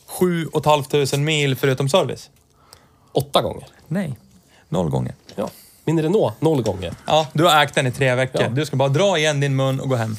[0.07, 2.31] 7 500 mil förutom service?
[3.13, 3.67] Åtta gånger.
[3.89, 4.15] Nej,
[4.69, 5.15] noll gånger.
[5.35, 5.49] Ja.
[5.85, 6.93] Min Renault, noll gånger.
[7.07, 8.49] Ja, du har ägt den i tre veckor.
[8.49, 10.17] Du ska bara dra igen din mun och gå hem.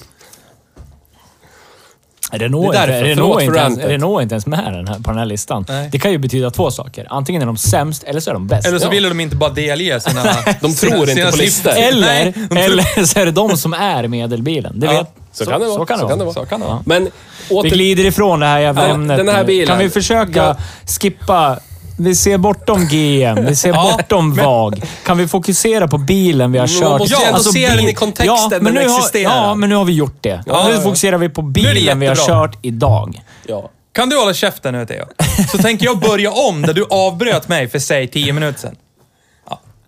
[2.32, 3.06] Renault, Det är är därför.
[3.08, 3.80] Renault, inte ens.
[3.80, 5.66] Renault är inte ens med den här, på den här listan.
[5.70, 5.90] Nej.
[5.92, 7.08] Det kan ju betyda två saker.
[7.10, 8.68] Antingen är de sämst, eller så är de bäst.
[8.68, 8.90] Eller så Ja.
[8.90, 10.24] vill de inte bara delge sina...
[10.62, 11.72] De tror inte på listor.
[11.72, 14.80] Eller, eller så är det de som är medelbilen.
[14.80, 15.08] Det Ja, vet.
[15.34, 15.78] så kan det vara.
[15.80, 16.34] Så kan det Så vara.
[16.34, 16.82] Så kan det vara.
[16.86, 17.04] Men
[17.50, 17.70] Vi åter...
[17.70, 19.68] glider ifrån det här jävla ämnet den här bilen.
[19.68, 20.56] Kan vi försöka
[21.02, 21.60] skippa...
[22.00, 24.84] Vi ser bortom GM, vi ser Ja, bortom VAG.
[25.06, 27.00] Kan vi fokusera på bilen vi har Men man kört?
[27.00, 29.36] måste ju ändå se den i kontexten men den nu har, existerar.
[29.36, 30.30] Ja, men nu har vi gjort det.
[30.30, 30.82] Ja, nu ja, ja.
[30.82, 33.22] fokuserar vi på bilen vi har kört idag.
[33.48, 33.70] Ja.
[33.92, 35.06] Kan du hålla käften nu Theo?
[35.52, 38.76] Så tänker jag börja om där du avbröt mig för säg 10 minuter sedan.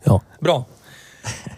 [0.04, 0.22] Ja.
[0.40, 0.66] Bra.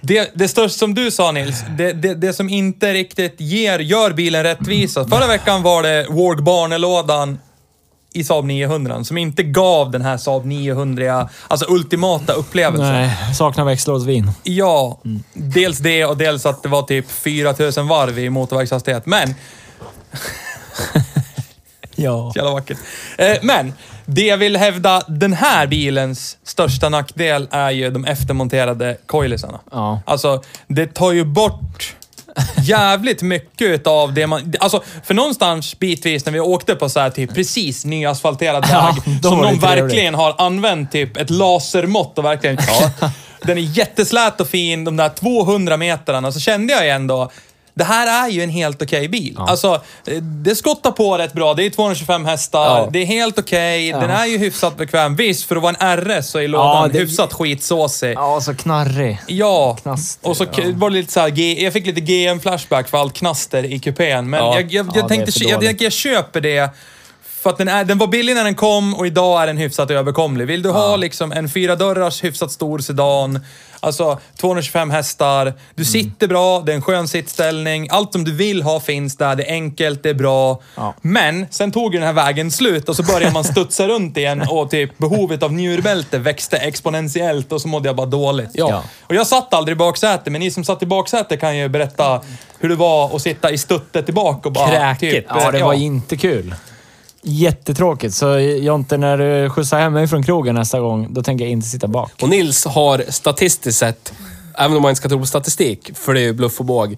[0.01, 4.11] Det, det största som du sa Nils, det, det, det som inte riktigt ger, gör
[4.11, 5.07] bilen rättvisa.
[5.07, 7.39] Förra veckan var det Ward Barner-lådan
[8.13, 12.93] i Saab 900 som inte gav den här Saab 900, alltså ultimata upplevelsen.
[12.93, 14.32] Nej, saknar växellådsvin.
[14.43, 14.99] Ja,
[15.34, 19.06] dels det och dels att det var typ 4000 varv i motorvägshastighet.
[19.06, 19.36] Men,
[21.95, 22.32] Ja.
[22.36, 22.78] jävla vackert.
[23.17, 23.73] Eh, men,
[24.06, 29.60] det jag vill hävda, den här bilens största nackdel är ju de eftermonterade coilisarna.
[29.71, 30.02] Ja.
[30.06, 31.95] Alltså, det tar ju bort
[32.63, 34.54] jävligt mycket av det man...
[34.60, 39.19] Alltså, för någonstans bitvis när vi åkte på så här typ precis nyasfalterad Ja, väg,
[39.22, 42.58] då som någon verkligen har använt typ ett lasermått och verkligen...
[42.67, 43.10] Ja,
[43.41, 47.32] den är jätteslät och fin, de där 200 metrarna, så kände jag ju ändå
[47.75, 49.36] det här är ju en helt okej bil.
[49.38, 51.53] Alltså, eh, det skottar på rätt bra.
[51.53, 52.59] Det är 225 hästar.
[52.65, 52.89] Ja.
[52.91, 53.91] Det är helt okej.
[53.91, 55.15] Den är ju hyfsat bekväm.
[55.15, 58.13] Visst, för att vara en RS så är lådan Ja, det- hyfsat skitsåsig.
[58.15, 59.19] Ja, så knarrig.
[59.27, 60.63] Ja, Knaster, och så ja.
[60.73, 64.29] var det lite så här, jag fick lite GM-flashback för allt knaster i kupén.
[64.29, 64.55] Men Ja.
[64.55, 66.69] jag, jag, jag Ja, tänkte, jag, jag, jag köper det.
[67.43, 69.91] För att den, är, den var billig när den kom och idag är den hyfsat
[69.91, 70.47] överkomlig.
[70.47, 73.39] Vill du ha liksom en fyra dörrars hyfsat stor sedan,
[73.79, 75.56] alltså 225 hästar, Mm.
[75.75, 79.36] du sitter bra, det är en skön sittställning, allt som du vill ha finns där,
[79.36, 80.62] det är enkelt, det är bra.
[80.75, 80.93] Ja.
[81.01, 84.43] Men sen tog ju den här vägen slut och så började man studsa runt igen
[84.49, 88.51] och typ behovet av njurbälte växte exponentiellt och så mådde jag bara dåligt.
[88.53, 88.84] Ja.
[89.08, 92.21] Och jag satt aldrig i baksätet, men ni som satt i baksätet kan ju berätta
[92.60, 94.69] hur det var att sitta i stuttet tillbaka och bara...
[94.69, 95.27] Kräkigt.
[95.29, 96.56] Ja, det var inte kul.
[97.23, 98.13] Jättetråkigt.
[98.15, 101.67] Så Jonte, när du skjutsar hem mig från krogen nästa gång, då tänker jag inte
[101.67, 102.12] sitta bak.
[102.21, 104.13] Och Nils har statistiskt sett,
[104.57, 106.97] även om man inte ska tro på statistik, för det är ju bluff och båg,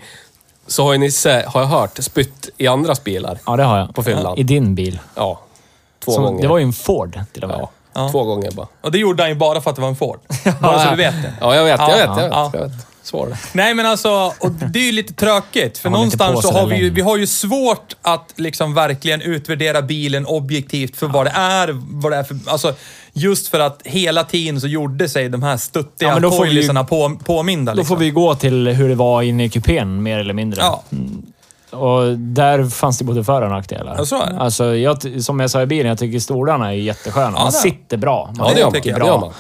[0.68, 3.40] så har ju Nisse, har jag hört, spytt i andras bilar.
[3.46, 3.96] Ja, det har jag.
[3.96, 4.38] På fyllan.
[4.38, 5.00] I din bil.
[5.16, 5.40] Ja.
[6.06, 6.42] Två Som, gånger.
[6.42, 7.60] det var ju en Ford till och med.
[7.60, 8.10] Ja, Ja.
[8.12, 8.68] två gånger bara.
[8.82, 10.20] Och det gjorde han ju bara för att det var en Ford.
[10.62, 11.34] Bara så du vet det.
[11.42, 12.32] Ja, jag vet, jag Ja, vet, ja, jag vet.
[12.32, 12.52] ja.
[12.54, 12.72] Jag vet.
[13.06, 13.38] Svar.
[13.54, 15.78] Nej men alltså, och det är ju lite tråkigt.
[15.78, 20.26] För någonstans så har vi ju, vi har ju svårt att liksom verkligen utvärdera bilen
[20.26, 21.70] objektivt för vad det är.
[22.02, 22.74] Vad det är för, alltså,
[23.14, 27.18] just för att hela tiden så gjorde sig de här stuttiga Ja, då coilisarna på,
[27.26, 27.72] påminda.
[27.72, 27.96] Då Liksom.
[27.98, 30.62] får vi gå till hur det var inne i kupén, mer eller mindre.
[30.62, 30.84] Ja,
[31.78, 33.96] Och där fanns det både för och nackdelar.
[33.98, 34.40] Ja, så är det.
[34.40, 37.32] Alltså, jag, som jag sa i bilen, jag tycker stolarna är jättesköna.
[37.32, 37.62] man det är.
[37.62, 38.34] sitter bra.
[38.38, 38.74] Man Ja, det man.
[38.74, 39.34] tycker Det gör man.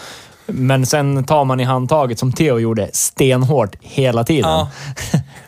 [0.47, 4.49] Men sen tar man i handtaget, som Theo gjorde, stenhårt hela tiden.
[4.51, 4.69] ja.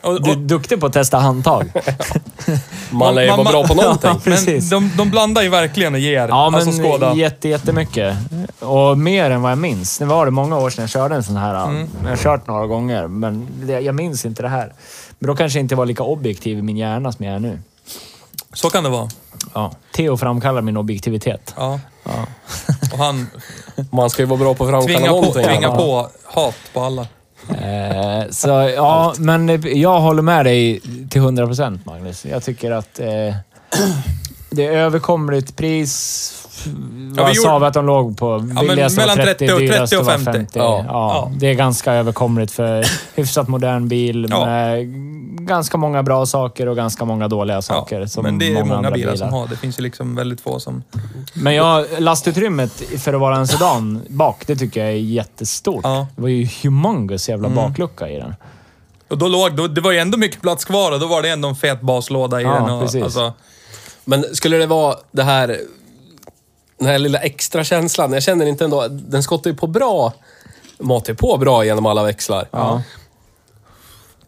[0.02, 1.72] Och, Du är och, duktig på att testa handtag.
[2.92, 4.10] Man är ju bara bra på Ja, någonting.
[4.12, 4.70] men precis.
[4.70, 6.28] de, de blandar ju verkligen och ger.
[6.28, 7.14] Ja, men alltså skåda.
[7.16, 8.18] jätte, jättemycket.
[8.60, 9.98] Och mer än vad jag minns.
[9.98, 11.66] Det var det många år sedan jag körde en sån här.
[11.68, 11.88] Mm.
[12.04, 14.74] Jag har kört några gånger, men det, jag minns inte det här.
[15.20, 17.60] Men då kanske jag inte var lika objektiv i min hjärna som jag är nu.
[18.54, 19.10] Så kan det vara.
[19.54, 19.72] Ja.
[19.96, 21.54] Theo framkallar min objektivitet.
[21.58, 21.80] Ja.
[22.94, 23.28] Och han
[23.92, 25.44] Man ska ju vara bra på att framkalla tvingar på, någonting.
[25.44, 25.76] tvingar Ja.
[25.76, 27.02] på hat på alla.
[27.50, 32.26] Eh, så ja, men jag håller med dig till 100 procent Magnus.
[32.26, 33.36] Jag tycker att eh,
[34.50, 36.47] det är överkomligt pris.
[37.17, 38.39] Vad vi sa gjorde- vi att de låg på?
[38.39, 40.60] Billigaste var mellan 30 och- dyraste 30 och var 50.
[40.60, 40.86] Ja.
[40.88, 44.45] Ja, det är ganska överkomligt för hyfsat modern bil Ja.
[44.45, 44.86] med
[45.47, 47.99] ganska många bra saker och ganska många dåliga saker.
[47.99, 49.47] Ja, som men det är många, andra bilar, som har.
[49.47, 50.84] Det finns ju liksom väldigt få som...
[51.34, 52.71] Men jag, lastutrymmet
[53.03, 55.82] för att vara en sedan bak, det tycker jag är jättestort.
[55.84, 55.95] Ja.
[55.95, 56.06] Mm.
[56.15, 58.36] Det var ju humongous jävla baklucka i den.
[59.08, 61.30] Och då låg, då, det var ju ändå mycket plats kvar och då var det
[61.30, 62.69] ändå en fet baslåda i Ja, den.
[62.69, 63.03] Och, precis.
[63.03, 63.34] Alltså,
[64.06, 65.58] Men skulle det vara det här...
[66.80, 68.13] Den här lilla extra känslan.
[68.13, 68.88] Jag känner inte ändå...
[68.88, 70.13] Den skottar ju på bra...
[70.80, 72.48] Matar ju på bra genom alla växlar.
[72.52, 72.82] Ja.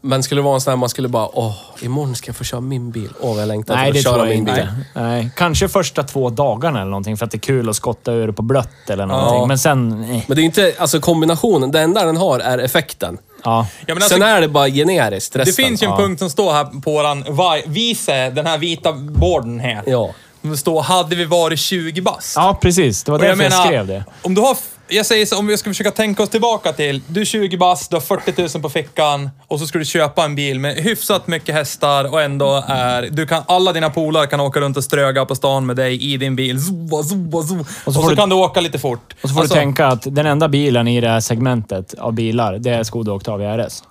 [0.01, 2.43] Men skulle det vara en sån här man skulle bara, åh, imorgon ska jag få
[2.43, 3.09] köra min bil.
[3.21, 4.53] Åh, vad jag längtar Nej, till det att köra tror jag min bil.
[4.53, 4.75] inte.
[5.01, 5.29] Nej.
[5.35, 8.41] Kanske första två dagarna eller någonting för att det är kul att skotta ur på
[8.41, 9.39] blött eller någonting.
[9.39, 9.45] Ja.
[9.45, 10.03] Men sen...
[10.03, 13.17] eh, Men det är inte, alltså kombinationen, det enda den har är effekten.
[13.43, 13.67] Ja.
[13.79, 15.65] Ja, men alltså, Sen är det bara generiskt det resten.
[15.65, 15.97] finns ju en Ja.
[15.97, 19.83] punkt som står här på våran vi- vise, den här vita borden här.
[19.87, 20.09] Ja.
[20.41, 22.33] Det står, hade vi varit 20 bast?
[22.35, 23.03] ja, precis.
[23.03, 24.03] Det var Och därför jag, skrev det.
[24.21, 27.21] Om du har, jag säger så, om vi ska försöka tänka oss tillbaka till, du
[27.21, 30.35] är 20 bast, du har 40 000 på fickan och så ska du köpa en
[30.35, 34.59] bil med hyfsat mycket hästar och ändå är, du kan, alla dina polare kan åka
[34.59, 36.59] runt och ströga på stan med dig i din bil.
[36.61, 37.65] Zoa, zoa, zoa.
[37.85, 39.13] Och så, får du- kan du åka lite fort.
[39.21, 42.13] Och så får Alltså, du tänka att den enda bilen i det här segmentet av
[42.13, 43.83] bilar, det är Skoda Octavia RS.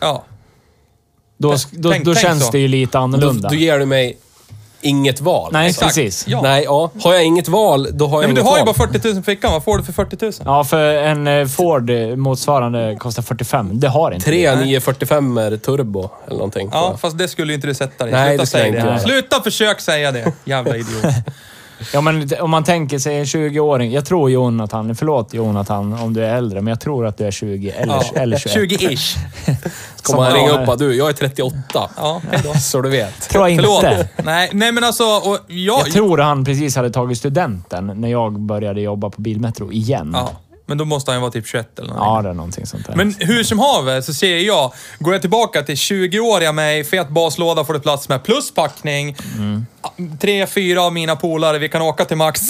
[0.00, 0.24] Ja.
[1.38, 2.52] Då, då, tänk- då tänk känns så.
[2.52, 3.48] det ju lite Då, annorlunda.
[3.48, 4.18] då ger du mig
[4.82, 5.50] inget val.
[5.52, 5.86] Nej, Exakt.
[5.86, 6.24] precis.
[6.28, 6.42] Ja.
[6.42, 6.90] Nej, ja.
[7.02, 8.74] Har jag inget val, då har jag Nej, men du inget har ju val.
[8.78, 9.52] bara 40 000 på fickan.
[9.52, 10.32] Vad får du för 40 000?
[10.44, 13.70] Ja, för en eh, Ford eh, motsvarande kostar 45.
[13.80, 14.64] Det har inte Tre vi.
[14.64, 16.68] 945 turbo eller någonting.
[16.72, 18.12] Ja, fast det skulle ju inte du sätta dig.
[18.12, 18.92] Nej, Sluta det skulle säga jag det.
[18.92, 19.04] inte.
[19.04, 21.04] Sluta försök säga det, jävla idiot.
[21.94, 23.92] Ja, men om man tänker sig en 20-åring.
[23.92, 27.30] Jag tror Jonathan, förlåt Jonathan om du är äldre, men jag tror att du är
[27.30, 28.56] 20 eller, Ja, eller 21.
[28.56, 29.16] 20-ish.
[30.02, 31.56] Kommer han ringa upp bara, du, jag är 38.
[31.72, 32.54] Ja, hejdå.
[32.54, 33.20] Så du vet.
[33.30, 33.84] Tror jag Förlåt.
[33.84, 34.08] inte.
[34.24, 35.04] Nej, nej, men alltså...
[35.04, 39.72] Och jag, Jag tror han precis hade tagit studenten när jag började jobba på Bilmetro
[39.72, 40.10] igen.
[40.14, 40.30] Ja,
[40.66, 42.14] men då måste han ju vara typ 21 eller någonting.
[42.14, 42.96] Ja, det är någonting sånt där.
[42.96, 47.64] Men hur som haver så ser jag, går jag tillbaka till 20-åriga mig, fet baslåda
[47.64, 49.16] får du plats med, plus packning.
[49.36, 49.66] Mm.
[50.20, 52.40] Tre, fyra av mina polare, vi kan åka till max.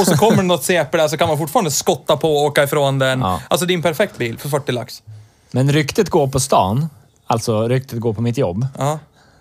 [0.00, 2.62] Och så kommer det något CP där så kan man fortfarande skotta på och åka
[2.62, 3.20] ifrån den.
[3.20, 3.40] Ja.
[3.48, 5.02] Alltså det är en perfekt bil för 40 lax.
[5.50, 6.88] Men ryktet går på stan,
[7.26, 8.66] alltså ryktet går på mitt jobb.
[8.78, 8.98] Ja,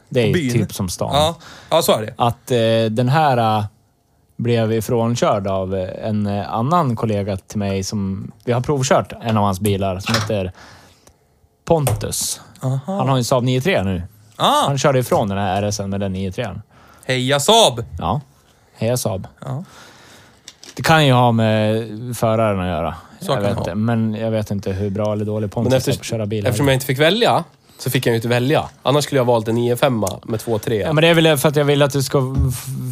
[0.10, 1.10] Det är typ som stan.
[1.14, 1.36] ja.
[1.70, 2.14] ja så är det.
[2.18, 3.66] Att eh, den här eh,
[4.42, 8.32] blev ifrånkörd av eh, en eh, annan kollega till mig som...
[8.46, 10.52] Vi har provkört en av hans bilar som heter
[11.66, 12.42] Pontus.
[12.60, 14.04] Han har ju en Saab 9-3 nu.
[14.36, 16.62] Ah, Han körde ifrån den här RSen med den 9-3.
[17.06, 17.86] heja Saab!
[18.00, 18.22] Ja.
[18.76, 19.28] Heja Saab.
[19.46, 19.64] Ja.
[20.76, 22.96] Det kan ju ha med föraren att göra.
[23.20, 23.76] Så jag vet, ha.
[23.76, 26.46] men jag vet inte hur bra eller dålig Pontus är efter, på att köra bil.
[26.46, 27.44] eftersom jag inte fick välja,
[27.82, 28.70] så fick jag ju inte välja.
[28.84, 30.74] Annars skulle jag ha valt en 9-5 med 2-3.
[30.74, 32.36] Ja, men det är väl för att jag vill att du ska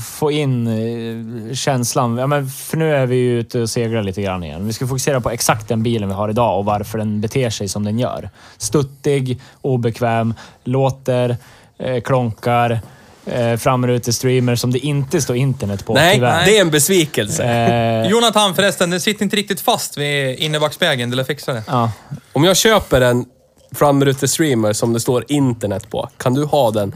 [0.06, 2.18] få in eh, känslan.
[2.18, 4.68] Ja, men för nu är vi ju ute och seglar lite grann igen.
[4.68, 7.68] Vi ska fokusera på exakt den bilen vi har idag och varför den beter sig
[7.68, 8.30] som den gör.
[8.58, 11.38] Stuttig, obekväm, låter,
[11.80, 12.80] eh, klonkar,
[13.26, 16.46] eh, framrutestreamer som det inte står internet på nej, tyvärr.
[16.46, 17.44] det är en besvikelse.
[17.44, 21.10] Eh, Jonathan förresten, den sitter inte riktigt fast vid innerbackspegeln.
[21.10, 21.64] Du lär fixa det.
[21.68, 21.92] ja.
[22.34, 23.26] Om jag köper en
[23.72, 26.94] framrute-streamer som det står internet på, kan du ha den?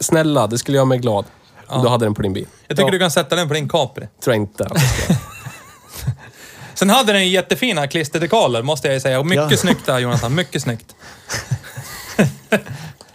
[0.00, 1.24] Snälla, det skulle göra mig glad.
[1.66, 2.46] Om du hade den på din bil.
[2.68, 2.92] Jag tycker Ja.
[2.92, 4.08] du kan sätta den på din Capri.
[4.24, 4.68] Tror jag inte.
[6.74, 9.18] Sen hade den jättefina klisterdekaler, måste jag ju säga.
[9.18, 9.56] Och mycket Ja.
[9.56, 10.34] snyggt där, Jonathan.
[10.34, 10.94] Mycket snyggt.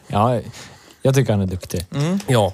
[0.08, 0.40] ja,
[1.02, 1.86] jag tycker han är duktig.
[2.28, 2.54] Ja.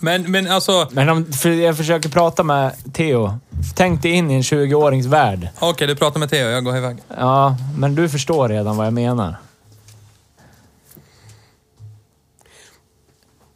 [0.00, 0.88] Men, men alltså...
[0.90, 3.38] Men om, för jag försöker prata med Theo.
[3.74, 5.48] Tänk dig in i en 20-årings värld.
[5.58, 6.48] Okej, du pratar med Theo.
[6.48, 6.98] Jag går iväg.
[7.16, 9.36] Ja, men du förstår redan vad jag menar.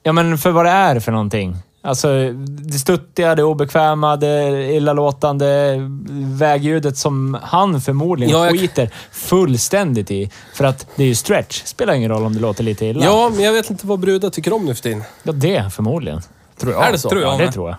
[0.02, 1.56] Ja, men för vad det är för någonting.
[1.84, 5.76] Alltså, det stuttiga, det obekväma, det illalåtande
[6.10, 10.30] vägljudet som han förmodligen Ja, jag- skiter fullständigt i.
[10.54, 11.62] För att det är ju stretch.
[11.64, 13.04] Spelar ingen roll om det låter lite illa.
[13.04, 15.04] ja, men jag vet inte vad brudar tycker om nu för tiden.
[15.22, 16.20] Ja, det förmodligen.
[16.60, 16.88] Tror jag.
[16.88, 17.08] Är det så?
[17.10, 17.78] Tror jag Ja, det tror jag.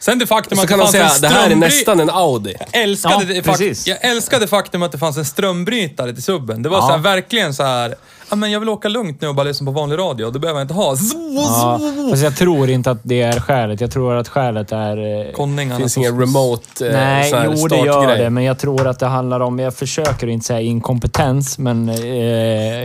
[0.00, 2.00] Sen det faktum Så att kan det fanns säga, en det här är strömbry- nästan
[2.00, 2.54] en Audi.
[2.72, 6.62] Jag älskade, Ja, det, fakt- jag älskade faktum att det fanns en strömbrytare till subben.
[6.62, 6.82] Det var Ja.
[6.82, 7.94] så här, verkligen så här.
[8.30, 10.30] Ja, men jag vill åka lugnt nu och bara lyssna på vanlig radio.
[10.30, 10.96] Det behöver jag inte ha.
[11.36, 13.80] Ja, fast jag tror inte att det är skälet.
[13.80, 15.26] Jag tror att skälet är...
[15.26, 15.74] eh, Konningarna.
[15.74, 18.18] Det finns som- ingen remote eh, Nej, sån här jo det gör startgrej.
[18.24, 21.88] det, men jag tror att det handlar om, jag försöker inte säga inkompetens, men...
[21.88, 22.00] Eh, Du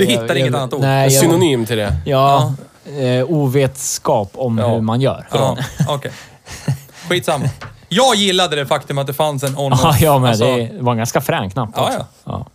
[0.05, 0.81] hittar jag, inget jag, annat ord.
[0.81, 1.95] Nej, jag, synonym till det.
[2.05, 2.53] Ja,
[2.99, 4.67] eh, ovetskap om Ja.
[4.67, 5.27] hur man gör.
[5.31, 5.57] Ja,
[5.89, 6.11] okej.
[7.09, 7.45] Skitsamma.
[7.89, 10.29] Jag gillade det faktum att det fanns en on Ja, jag med.
[10.29, 11.97] Alltså, det var en ganska frän knapp Ja, också.
[11.97, 12.05] ja.
[12.25, 12.45] Ja.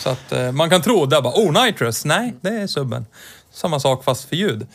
[0.00, 2.04] Så att eh, man kan tro där bara, oh nitrous.
[2.04, 3.06] Nej, det är subben.
[3.52, 4.66] Samma sak fast för ljud.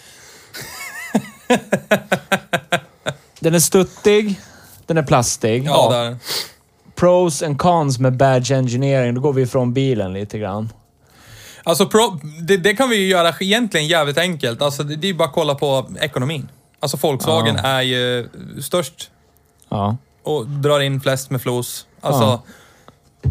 [3.39, 4.39] Den är stuttig,
[4.85, 5.63] den är plastig.
[5.65, 6.17] Ja, där.
[6.95, 9.13] Pros and cons med badge engineering.
[9.15, 10.73] Då går vi ifrån bilen lite grann.
[11.63, 14.61] Alltså, pro, det, det kan vi ju göra egentligen jävligt enkelt.
[14.61, 16.49] Alltså, det, det är ju bara att kolla på ekonomin.
[16.79, 18.29] Alltså Volkswagen är ju
[18.61, 19.09] störst
[19.69, 19.97] Ja.
[20.23, 21.87] och drar in flest med flos.
[22.01, 22.43] Alltså, Ja.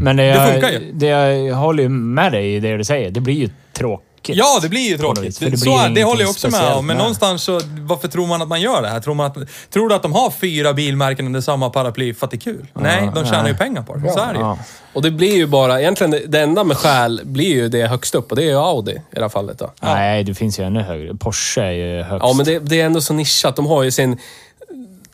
[0.01, 0.93] Men det, Det jag, funkar ju.
[0.93, 3.11] Det jag håller ju med dig i det du säger.
[3.11, 4.37] Det blir ju tråk, tråkigt.
[4.37, 5.25] Ja, det blir ju tråkigt.
[5.25, 6.87] vis, det så blir är, det håller jag också med om.
[6.87, 6.97] Men med.
[6.97, 9.01] någonstans så, varför tror man att man gör det här?
[9.01, 9.37] Tror, man att,
[9.71, 12.67] tror du att de har fyra bilmärken under samma paraply för att det är kul?
[12.75, 13.53] nej, de tjänar nej.
[13.53, 14.11] ju pengar på det.
[14.13, 14.45] Så är det ju.
[14.45, 14.59] Ja.
[14.93, 18.31] Och det blir ju bara, egentligen det- enda med själ blir ju det högst upp
[18.31, 19.73] och det är ju Audi i det här fallet då.
[19.83, 21.15] Nej, det finns ju ännu högre.
[21.15, 22.27] Porsche är ju högst.
[22.27, 23.57] Ja, men det, det är ändå så nischat.
[23.57, 24.19] De har ju sin,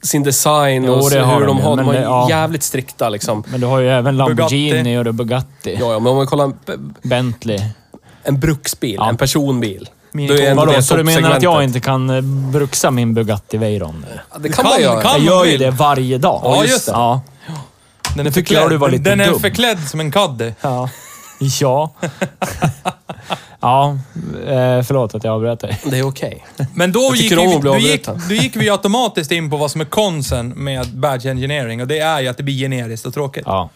[0.02, 1.76] sin design Jo, och så, hur de de har.
[1.76, 2.26] De har ja.
[2.30, 3.44] jävligt strikta liksom.
[3.48, 5.08] Men du har ju även Lamborghini Bugatti.
[5.10, 5.76] och Bugatti.
[5.80, 6.54] Ja, ja, men om man kollar en,
[7.02, 7.60] Bentley.
[8.22, 9.08] en bruksbil, Ja.
[9.08, 9.88] en personbil.
[10.12, 13.14] Min- Då är ändå Vadå, så du menar att jag inte kan eh, bruxa min
[13.14, 14.06] Bugatti Veyron?
[14.32, 15.02] Ja, Det kan, Kan- man göra.
[15.02, 16.40] kan- Jag gör ju det varje dag.
[16.44, 16.92] Ja, just det.
[16.92, 17.20] Ja.
[18.16, 19.40] Den är förklädd, du var den, lite den är dum.
[19.40, 20.52] förklädd som en caddy.
[20.60, 20.88] Ja.
[21.60, 21.90] Ja.
[23.60, 23.98] ja,
[24.46, 25.78] eh, förlåt att jag avbröt dig.
[25.84, 26.44] Det är okej.
[26.74, 28.28] Men då Jag gick, tycker om vi, att bli då, gick, avbruten.
[28.28, 31.98] då gick vi automatiskt in på vad som är konsen med badge engineering och det
[31.98, 33.42] är ju att det blir generiskt och tråkigt.
[33.46, 33.70] Ja.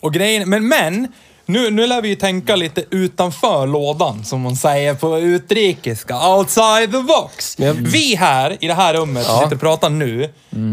[0.00, 1.08] Och grejen, men, men
[1.46, 6.28] nu, nu lär vi ju tänka lite utanför lådan, som man säger på utrikiska.
[6.28, 7.56] Outside the box.
[7.74, 10.30] Vi här i det här rummet som sitter och pratar nu,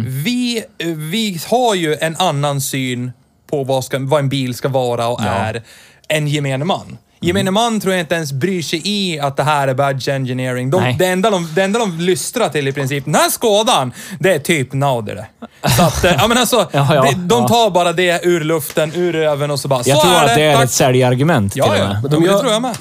[0.07, 0.63] vi,
[0.95, 3.11] vi har ju en annan syn
[3.47, 5.63] på vad, ska, vad en bil ska vara och är
[6.07, 6.97] än gemene man.
[7.21, 10.69] Gemene man tror jag inte ens bryr sig i att det här är badge engineering.
[10.69, 14.33] De, det, enda de, det enda de lystrar till i princip, den här skådan, det
[14.33, 15.27] är typ Nauder det.
[15.69, 17.47] Så att, eh, ja men alltså, Ja, ja, det, de ja.
[17.47, 20.35] tar bara det ur luften, ur röven och så bara, Jag så tror är att
[20.35, 20.63] det är tack.
[20.63, 21.87] ett säljargument till Ja, och ja.
[21.87, 22.01] med.
[22.01, 22.77] Men de de Det tror jag med.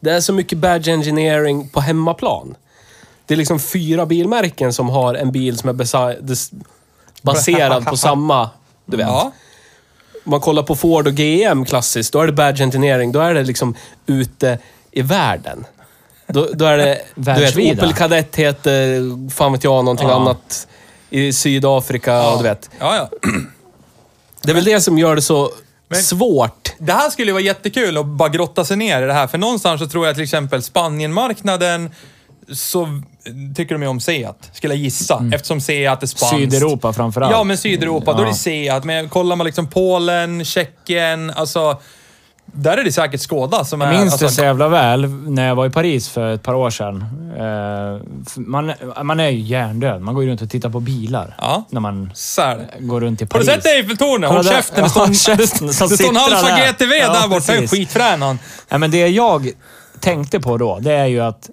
[0.00, 2.54] Det är så mycket badge engineering på hemmaplan.
[3.26, 6.50] Det är liksom fyra bilmärken som har en bil som är besa- des-
[7.22, 8.50] baserad på samma,
[8.86, 9.06] du vet.
[9.06, 9.32] Ja.
[10.28, 13.12] Om man kollar på Ford och GM klassiskt, då är det badge engineering.
[13.12, 13.74] Då är det liksom
[14.06, 14.58] ute
[14.90, 15.64] i världen.
[16.26, 17.82] Då, då är det, du vet, Världsvida.
[17.82, 20.14] Opel Kadett heter, fan vet jag, någonting Ja.
[20.14, 20.68] annat
[21.10, 22.70] i Sydafrika och du vet.
[22.78, 23.10] Ja, ja.
[24.42, 25.50] Det är väl det som gör det så
[25.88, 26.72] Men- svårt.
[26.78, 29.38] Det här skulle ju vara jättekul att bara grotta sig ner i det här, för
[29.38, 31.90] någonstans så tror jag till exempel Spanienmarknaden
[32.52, 33.02] så
[33.54, 35.24] tycker de ju om Seat, skulle jag gissa.
[35.34, 36.36] Eftersom Seat är spanskt.
[36.36, 37.32] Sydeuropa framförallt.
[37.32, 38.34] Ja, men Sydeuropa, då är det.
[38.34, 38.84] Seat.
[38.84, 41.80] Men kollar man liksom Polen, Tjeckien, alltså...
[42.52, 43.98] Där är det säkert Skoda som Jag är...
[43.98, 46.70] minns alltså, det så jävla väl när jag var i Paris för ett par år
[46.70, 47.04] sedan.
[47.38, 50.00] Eh, Man, man är ju hjärndöd.
[50.02, 51.34] Man går ju runt och tittar på bilar.
[51.40, 51.64] Ja.
[51.70, 52.02] När man
[52.38, 52.66] är det.
[52.86, 53.62] går runt i Har du Paris.
[53.62, 54.30] sett Eiffeltornet?
[54.30, 54.82] Håll käften,
[55.88, 56.66] det står, en- Alfa där.
[56.72, 57.40] GTV Ja, där borta.
[57.40, 57.70] precis.
[57.70, 58.38] Skitfrän han.
[58.68, 59.50] Nej, men det jag
[60.00, 61.50] tänkte på då, det är ju att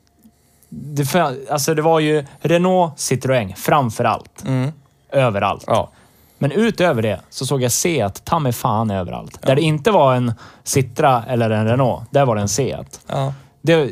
[0.70, 4.44] det, fa- alltså det var ju Renault Citroën framför allt.
[4.46, 4.72] Mm.
[5.12, 5.64] Överallt.
[5.68, 5.90] Ja.
[6.38, 9.42] Men utöver det så såg jag Seat ta mig fan överallt.
[9.42, 13.00] Där det inte var en Citra eller en Renault, där var det en Seat.
[13.08, 13.34] Ja.
[13.62, 13.90] Det,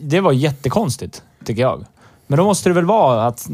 [0.00, 1.84] det var jättekonstigt, tycker jag.
[2.32, 3.46] Men då måste det väl vara att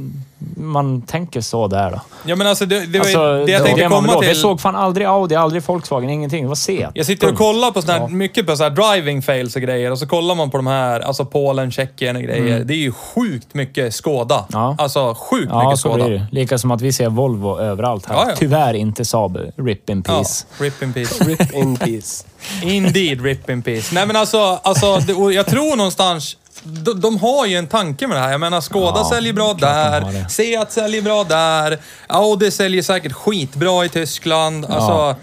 [0.56, 2.00] man tänker så där då.
[2.24, 4.28] ja, men alltså det, det, var, Alltså, det jag tänkte komma till...
[4.28, 6.42] Jag såg fan aldrig Audi, aldrig Volkswagen, ingenting.
[6.42, 6.90] Det var Seat.
[6.94, 8.08] Jag sitter och kollar på såna här, Ja.
[8.08, 11.00] mycket på så här driving fails och grejer och så kollar man på de här,
[11.00, 12.64] alltså Polen, Tjeckien och grejer.
[12.64, 14.44] Det är ju sjukt mycket Skåda.
[14.52, 14.76] Ja.
[14.78, 16.04] Alltså sjukt Ja, mycket så Skåda.
[16.04, 16.26] blir det.
[16.32, 18.14] Lika som att vi ser Volvo överallt här.
[18.14, 18.34] Ja, ja.
[18.36, 19.38] Tyvärr inte Saab.
[19.56, 20.44] Rip in Ja, peace.
[20.58, 21.24] rip in peace.
[21.28, 22.24] Rip in peace.
[22.62, 23.94] Indeed, rip in peace.
[23.94, 28.16] Nej men alltså, alltså det, jag tror någonstans, de, de har ju en tanke med
[28.16, 28.30] det här.
[28.30, 30.28] Jag menar, Skoda Ja, säljer bra där.
[30.28, 34.64] Seat säljer bra där, Audi säljer säkert skitbra i Tyskland.
[34.66, 35.16] Alltså,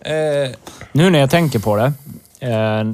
[0.00, 0.50] eh,
[0.92, 1.92] Nu när jag tänker på det.
[2.40, 2.84] Eh,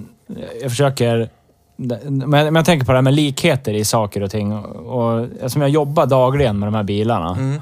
[0.62, 1.28] jag försöker...
[1.76, 4.52] Men men jag tänker på det här med likheter i saker och ting.
[4.54, 7.60] Och, eftersom jag jobbar dagligen med de här bilarna Mm.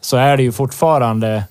[0.00, 1.44] så är det ju fortfarande...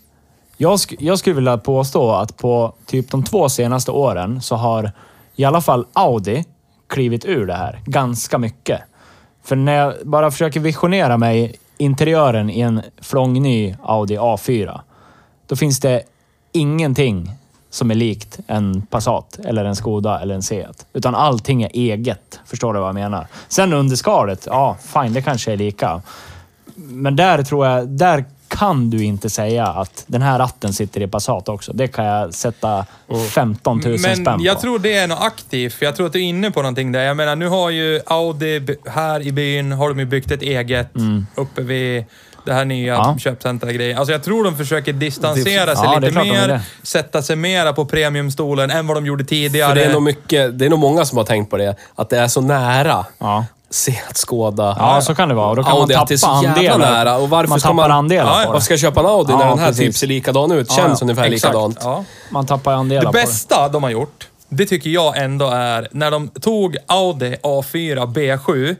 [0.57, 4.91] Jag, sk jag skulle vilja påstå att på typ de två senaste åren så har
[5.35, 6.45] i alla fall Audi
[6.87, 8.81] klivit ur det här ganska mycket.
[9.43, 14.79] För när jag bara försöker visionera mig interiören i en flångny Audi A4,
[15.47, 16.01] då finns det
[16.51, 17.31] ingenting
[17.69, 20.85] som är likt en Passat, eller en Skoda eller en Seat.
[20.93, 22.39] Utan allting är eget.
[22.45, 23.27] Förstår du vad jag menar?
[23.47, 26.01] Sen under skalet, ja, fine, det kanske är lika.
[26.75, 31.07] Men där tror jag, där kan du inte säga att den här ratten sitter i
[31.07, 31.73] Passat också.
[31.73, 32.85] Det kan jag sätta
[33.33, 34.45] 15 000 spänn men på.
[34.45, 36.91] jag tror det är något aktivt, för jag tror att du är inne på någonting
[36.91, 37.01] där.
[37.03, 40.87] Jag menar, nu har ju Audi här i byn, har de ju byggt ett eget
[41.35, 42.05] uppe vid
[42.45, 43.07] det här nya Mm.
[43.07, 43.17] Ja.
[43.19, 43.97] köpcentra-grejen.
[43.97, 48.71] Alltså jag tror de försöker distansera sig Ja, lite mer, sätta sig mera på premiumstolen
[48.71, 49.69] än vad de gjorde tidigare.
[49.69, 51.75] För det är nog mycket, det är nog många som har tänkt på det.
[51.95, 53.05] Att det är så nära.
[53.17, 53.45] Ja.
[53.69, 54.75] Seat, Skåda.
[54.79, 55.49] Ja, så kan det vara.
[55.49, 56.91] Och då kan Audi, man att det är tappa så jävla andelar.
[57.05, 57.17] nära.
[57.17, 58.61] Och varför man ska tappar man- andelar Ja, Varför det.
[58.61, 59.85] ska jag köpa en Audi när Ja, den här precis.
[59.85, 60.71] typ ser likadan ut?
[60.71, 61.05] Känns ja.
[61.05, 61.77] ungefär Exakt, likadant.
[61.81, 62.03] Ja.
[62.29, 63.17] Man tappar andelar Det på det.
[63.25, 68.75] bästa de har gjort, det tycker jag ändå är när de tog Audi A4 B7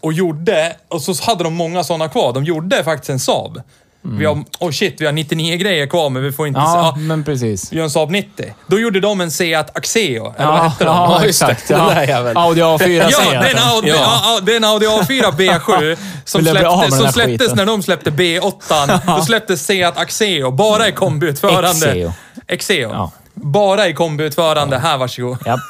[0.00, 3.62] och gjorde, och så hade de många sådana kvar, de gjorde faktiskt en Saab.
[4.02, 6.60] Vi har, oh shit, vi har 99 grejer kvar, men vi får inte...
[6.60, 7.72] Ja, Ja, men precis.
[7.72, 8.54] vi har en Saab 90.
[8.66, 10.90] Då gjorde de en Seat Axeo, eller vad Ja, hette de?
[10.96, 11.68] ja, Ja, exakt.
[11.68, 12.32] Den Ja.
[12.34, 13.94] Audi A4 Ja, säger det är, en Audi, Ja.
[13.96, 14.20] ja.
[14.24, 17.56] ja, det är en Audi A4 B7 som, den som släpptes skiten?
[17.56, 19.00] när de släppte B8.
[19.18, 21.90] Då släpptes Seat Axeo, bara i kombiutförande.
[21.90, 22.12] Exeo.
[22.46, 23.10] Exeo.
[23.34, 24.78] Bara i kombiutförande.
[24.78, 25.38] Här, varsågod.
[25.46, 25.60] Japp.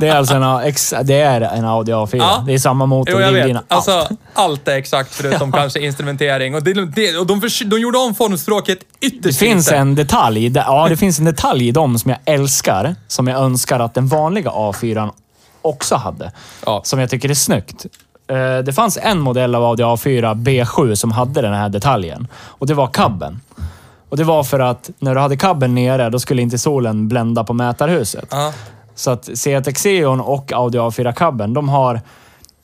[0.00, 2.16] Det är alltså en, ex, det är en Audi A4.
[2.16, 2.42] Ja.
[2.46, 3.72] Det är samma motor, Jo, jag drivlina, vet.
[3.72, 4.10] Alltså, allt.
[4.34, 6.54] allt är exakt förutom kanske instrumentering.
[6.54, 9.76] Och, det, det, och de, förs- de gjorde om formspråket Det ytterst finns lite.
[9.76, 12.94] en detalj, där- ja det finns en detalj i dem som jag älskar.
[13.08, 15.10] Som jag önskar att den vanliga A4
[15.62, 16.32] också hade.
[16.66, 16.80] Ja.
[16.84, 17.86] Som jag tycker är snyggt.
[18.30, 22.28] Eh, Det fanns en modell av Audi A4 B7 som hade den här detaljen.
[22.34, 23.40] Och det var cabben.
[24.08, 27.44] Och det var för att när du hade cabben nere, då skulle inte solen blända
[27.44, 28.26] på mätarhuset.
[28.30, 28.52] Ja.
[28.96, 32.00] Så att Seat Xeon och Audi A4 cabben, de har...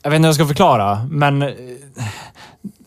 [0.03, 1.43] Jag vet inte hur jag ska förklara, men...
[1.43, 1.49] eh,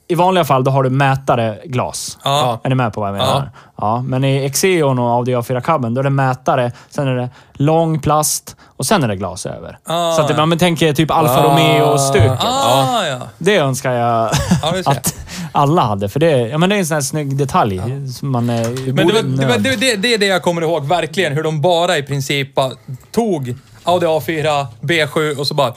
[0.08, 2.18] I vanliga fall, då har du mätare glas.
[2.24, 2.60] Ja.
[2.64, 3.52] Är ni med på vad jag menar?
[3.78, 4.02] Ja.
[4.02, 8.00] men i Xeon och Audi A4 cabben, då är det mätare, sen är det lång
[8.00, 9.78] plast och sen är det glas över.
[9.86, 10.46] Ah, så att det, ja.
[10.46, 12.40] man tänker typ Alfa Romeo-stuket.
[12.44, 13.18] Ah, ja.
[13.38, 14.32] Det önskar Ja,
[14.62, 14.80] jag.
[14.86, 15.16] att
[15.56, 17.82] alla hade, för det, ja, men det är en sån här snygg detalj.
[18.20, 20.88] Som man, eh, Men det, var, det, var, det, det, är det jag kommer ihåg
[20.88, 21.34] verkligen.
[21.34, 22.72] Hur de bara i princip bara
[23.12, 25.74] tog Audi A4, B7 och så bara...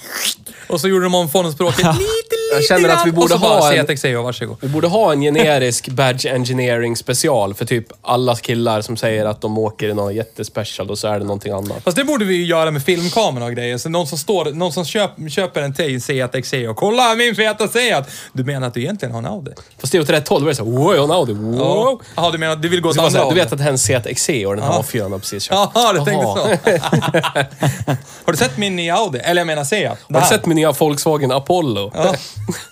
[0.69, 3.39] Och så gjorde de om formspråket lite, lite Jag känner att vi borde och så
[3.39, 4.57] bara ha en- varsågod.
[4.61, 9.41] Vi borde ha en generisk badge engineering special för typ alla killar som säger att
[9.41, 11.83] de åker i något jättespecial och så är det någonting annat.
[11.85, 13.79] Fast det borde vi ju göra med filmkamera och grejer.
[13.79, 16.75] Så någon som, står, någon som köp, köper en till Seat Xeo.
[16.75, 18.09] Kolla min feta Seat!
[18.33, 19.51] Du menar att du egentligen har en Audi?
[19.81, 20.41] Fast det är åt rätt håll.
[20.41, 21.33] Då är det såhär, wow, jag har en Audi.
[21.33, 21.59] Wow.
[21.59, 22.01] Ja.
[22.17, 23.79] Jaha, du menar du vill gå åt andra du vet att det här är en
[23.79, 24.85] Seat Exeo den här Ja.
[24.89, 25.71] A4 har precis köpt.
[25.75, 26.39] Jaha, du tänkte så.
[28.25, 29.19] har du sett min nya Audi?
[29.19, 29.99] Eller jag menar Seat.
[30.13, 31.93] Har du sett min nya Volkswagen Apollo?
[31.95, 32.15] Ja.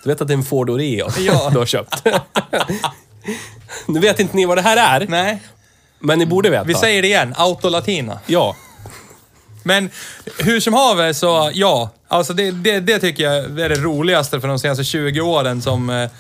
[0.03, 1.51] Du vet att det är en Ford Oreo Ja.
[1.53, 2.03] du har köpt?
[3.87, 5.43] nu vet inte ni vad det här är, Nej,
[5.99, 6.65] men ni borde veta.
[6.65, 7.35] vi säger det igen.
[7.37, 8.19] Autolatina.
[8.27, 8.57] Ja.
[9.63, 9.91] Men
[10.39, 11.91] hur som haver så, ja.
[12.09, 15.91] Alltså det, det, det tycker jag är det roligaste för de senaste 20 åren som,
[15.91, 16.11] eh,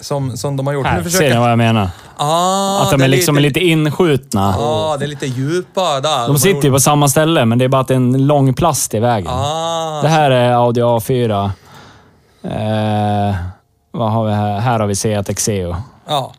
[0.00, 0.86] som, som de har gjort.
[0.86, 1.90] Här, Nu ser ni vad jag menar?
[2.16, 4.54] Ah, att de det är liksom lite inskjutna.
[4.58, 6.26] Ja, det är lite djupa där.
[6.26, 8.54] De sitter ju på samma ställe, men det är bara att det är en lång
[8.54, 9.30] plast i vägen.
[9.32, 11.50] Ah, Det här är Audi A4.
[12.44, 13.34] Eh,
[13.90, 14.60] vad har vi här?
[14.60, 15.76] Här har vi Seat Xeo.
[16.06, 16.32] ja.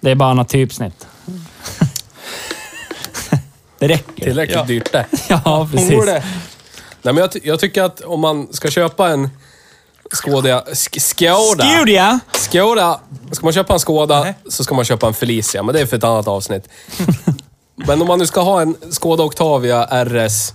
[0.00, 1.06] Det är bara annat typsnitt.
[3.78, 4.24] det räcker.
[4.24, 4.64] Tillräckligt Ja.
[4.64, 5.06] dyrt det.
[5.28, 5.90] Ja, precis.
[5.90, 6.12] Borde.
[7.02, 9.30] Nej, men jag, ty- jag tycker att om man ska köpa en
[10.12, 10.64] Skoda...
[10.74, 11.64] Sk Skoda.
[11.64, 12.20] Skoda!
[12.32, 13.00] Skoda.
[13.32, 14.34] Ska man köpa en Skoda Nej.
[14.48, 16.68] så ska man köpa en Felicia, men det är för ett annat avsnitt.
[17.74, 20.54] men om man nu ska ha en Skoda Octavia RS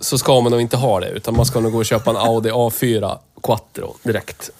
[0.00, 2.16] så ska man nog inte ha det, utan man ska nog gå och köpa en
[2.16, 4.50] Audi A4 Quattro direkt.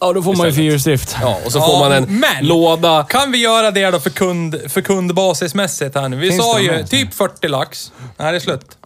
[0.00, 1.16] Ja, då får man ju fyrhjulsdrift.
[1.20, 3.06] Ja, och så Ja, får man en men- låda.
[3.08, 6.16] Kan vi göra det då för, kund, för kundbasismässigt här nu?
[6.16, 7.92] Vi Finns sa det ju typ 40 lax.
[8.16, 8.76] Nej, det är slut.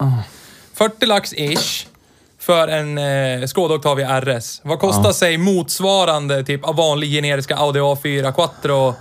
[0.73, 1.85] 40 lax ish
[2.39, 2.97] för en
[3.41, 4.61] eh, Skoda Octavia RS.
[4.63, 8.95] Vad kostar sig motsvarande typ av vanlig generiska Audi A4 Quattro?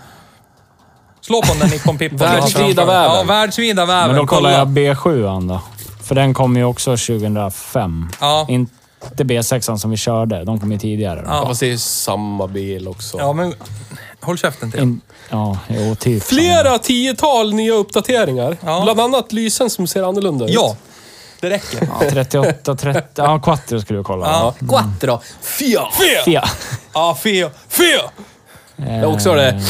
[1.20, 2.18] Slå på den där Nippon Pippon.
[2.18, 2.86] du har Världsvida framför.
[2.86, 3.16] väven.
[3.16, 4.06] Ja, världsvida väven.
[4.08, 4.80] Men då kollar Kolla.
[4.86, 5.60] jag B7 då.
[6.10, 8.08] För den kom ju också 2005.
[8.20, 8.46] Ja.
[8.48, 10.44] Inte B6 som vi körde.
[10.44, 11.24] De kom ju tidigare.
[11.26, 11.46] Ja.
[11.46, 13.18] Fast det är ju samma bil också.
[13.18, 13.54] Ja, men
[14.20, 14.80] håll käften till.
[14.80, 16.22] In, ja, jo, typ.
[16.22, 18.56] Flera tiotal nya uppdateringar.
[18.64, 18.80] Ja.
[18.84, 20.50] Bland annat lysen som ser annorlunda ut.
[20.50, 20.76] Ja,
[21.40, 21.88] det räcker.
[22.00, 23.00] Ja, 38, 30...
[23.14, 24.26] Ja, Quattro skulle vi kolla.
[24.26, 24.54] Ja.
[24.60, 24.66] Ja.
[24.68, 25.20] Quattro.
[25.40, 25.82] Fia.
[26.24, 26.44] Fia.
[26.94, 27.50] Ja, feo.
[27.68, 28.10] Feo!
[28.76, 29.62] Det är också det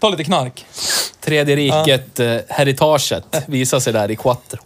[0.00, 0.66] Ta lite knark.
[1.20, 4.58] tredje riket, eh, heritaget, visar sig där i Quattro.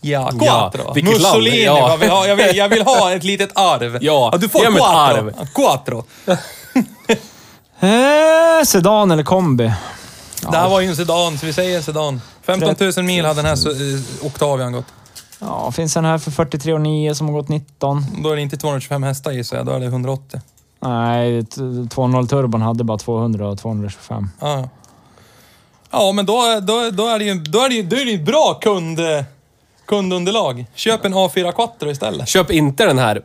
[0.00, 0.84] Ja, Ja, quattro.
[0.94, 1.04] land?
[1.04, 1.64] Mussolini.
[1.64, 1.88] Ja.
[1.90, 3.98] Jag, vill ha, jag, vill, jag vill ha ett litet arv.
[4.00, 5.32] Ja, du får quattro.
[5.54, 6.04] Quattro.
[7.80, 9.72] Eh, sedan eller kombi?
[10.50, 12.20] Det här var ju en sedan, så vi säger sedan.
[12.42, 14.84] 15 000 mil hade den här eh, Octavian gått.
[15.40, 18.06] Ja, finns en här för 43,9 som har gått 19.
[18.22, 20.40] Då är det inte 225 hästar gissar jag, då är det 180.
[20.82, 24.30] Nej, t- 2.0 turbon hade bara 200 och 225.
[24.40, 24.68] Ja, ja.
[25.90, 28.10] ja men då, då, då är det ju då är det, ju- då är det
[28.10, 28.98] ju bra kund,
[29.88, 30.66] kundunderlag.
[30.74, 32.28] Köp en A4 Quattro istället.
[32.28, 33.22] Köp inte den här.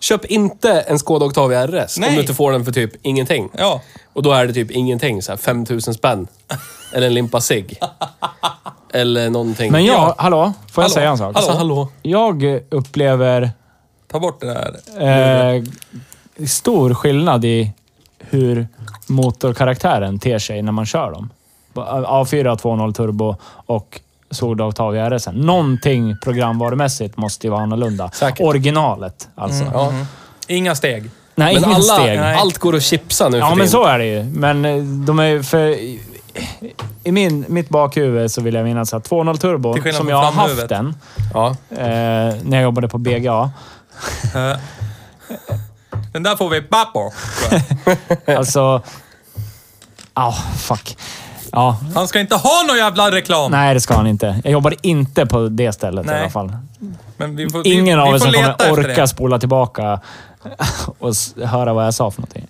[0.00, 2.08] Köp inte en Skoda Octavia RS Nej.
[2.08, 3.48] om du inte får den för typ ingenting.
[3.58, 3.80] Ja.
[4.12, 6.26] Och då är det typ ingenting, så här 5000 spänn.
[6.92, 7.78] Eller en limpa cigg.
[8.92, 9.72] Eller någonting.
[9.72, 10.14] Men jag, Ja.
[10.18, 10.52] hallå?
[10.72, 10.94] Får jag Hallå?
[10.94, 11.26] säga en sak?
[11.26, 11.36] Hallå?
[11.38, 11.88] Alltså hallå?
[12.02, 13.50] Jag upplever
[14.12, 15.56] Ta bort det där.
[15.56, 15.62] eh,
[16.46, 17.72] stor skillnad i
[18.18, 18.68] hur
[19.06, 21.30] motorkaraktären ter sig när man kör dem.
[21.74, 24.00] A4 2.0 turbo och
[24.34, 25.28] Skoda Octavia RS.
[25.32, 28.10] Någonting programvarumässigt måste ju vara annorlunda.
[28.10, 28.40] Säkert.
[28.40, 29.64] Originalet alltså.
[29.74, 29.92] Ja.
[30.46, 31.10] Inga steg.
[31.34, 32.18] Nej, Men ingen alla, steg.
[32.18, 34.24] allt går att chipsa nu Ja, för men så är det ju.
[34.24, 35.60] Men eh, de är för...
[37.04, 40.68] I min, mitt bakhuvud så vill jag minnas att 2.0 turbo, som jag har haft
[40.68, 40.94] den
[41.34, 41.48] Ja.
[41.70, 43.50] eh, när jag jobbade på BGA.
[46.12, 47.12] Den där får vi papper.
[48.38, 48.82] Alltså...
[50.14, 50.96] Ja, fuck.
[51.54, 53.50] Ja, Han ska inte ha någon jävla reklam.
[53.50, 54.40] nej det ska han inte.
[54.44, 56.20] Jag jobbade inte på det stället i Nej.
[56.20, 56.52] alla fall.
[57.16, 60.00] Men vi får, Ingen vi, av vi er som kommer orka spola tillbaka
[60.98, 62.46] och höra vad jag sa för någonting.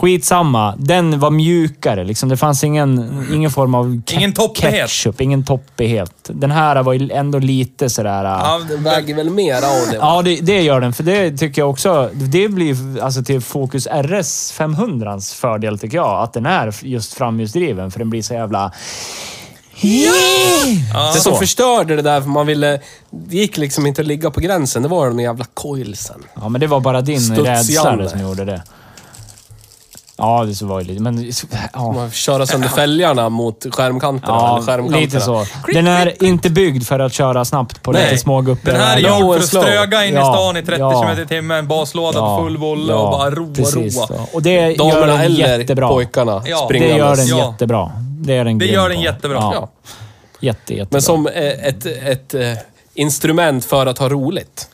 [0.00, 0.74] Skitsamma.
[0.78, 2.04] Den var mjukare.
[2.04, 2.28] Liksom.
[2.28, 4.74] Det fanns ingen, ingen form av ke- Ingen toppighet.
[4.74, 5.20] ketchup.
[5.20, 6.12] Ingen toppighet.
[6.22, 8.24] Den här var ändå lite sådär...
[8.24, 9.96] Ja, Ja, den väger väl mer av det.
[9.96, 10.92] ja det, det gör den.
[10.92, 12.10] För det tycker jag också...
[12.12, 16.22] Det blir alltså till Focus RS 500s fördel, tycker jag.
[16.22, 17.90] Att den är just framhjulsdriven.
[17.90, 18.72] För den blir så jävla...
[19.82, 21.12] Ja.
[21.14, 21.38] Det som Så.
[21.38, 22.80] förstörde det där, för man ville...
[23.10, 24.82] Det gick liksom inte att ligga på gränsen.
[24.82, 26.22] Det var de jävla coilsen.
[26.34, 28.62] Ja, men det var bara din rädsla som gjorde det.
[30.20, 31.02] Ja, det så var ju lite...
[31.02, 31.32] Men...
[31.72, 31.92] Ja.
[31.92, 34.34] Man köra sönder fälgarna mot skärmkanterna.
[34.34, 35.00] Ja, eller skärmkanterna.
[35.00, 35.44] lite så.
[35.74, 38.04] Den är inte byggd för att köra snabbt på Nej.
[38.04, 38.70] lite små guppor.
[38.72, 41.02] Den här är gjord för att ströga in i Ja, stan i 30 ja.
[41.02, 44.06] km i timmen, baslåda Ja, på full volle ja, och bara roa, precis roa.
[44.06, 44.20] så.
[44.32, 45.88] Och det gör Damerna den eller jättebra.
[45.88, 46.66] pojkarna Ja.
[46.70, 47.50] Det gör den Ja.
[47.50, 47.92] jättebra.
[48.20, 49.04] Det är den Det gör den på.
[49.04, 49.38] jättebra.
[49.54, 49.70] Ja.
[50.40, 50.88] Jätte, jättebra.
[50.96, 52.40] Men som eh, ett, ett eh,
[52.94, 54.68] instrument för att ha roligt.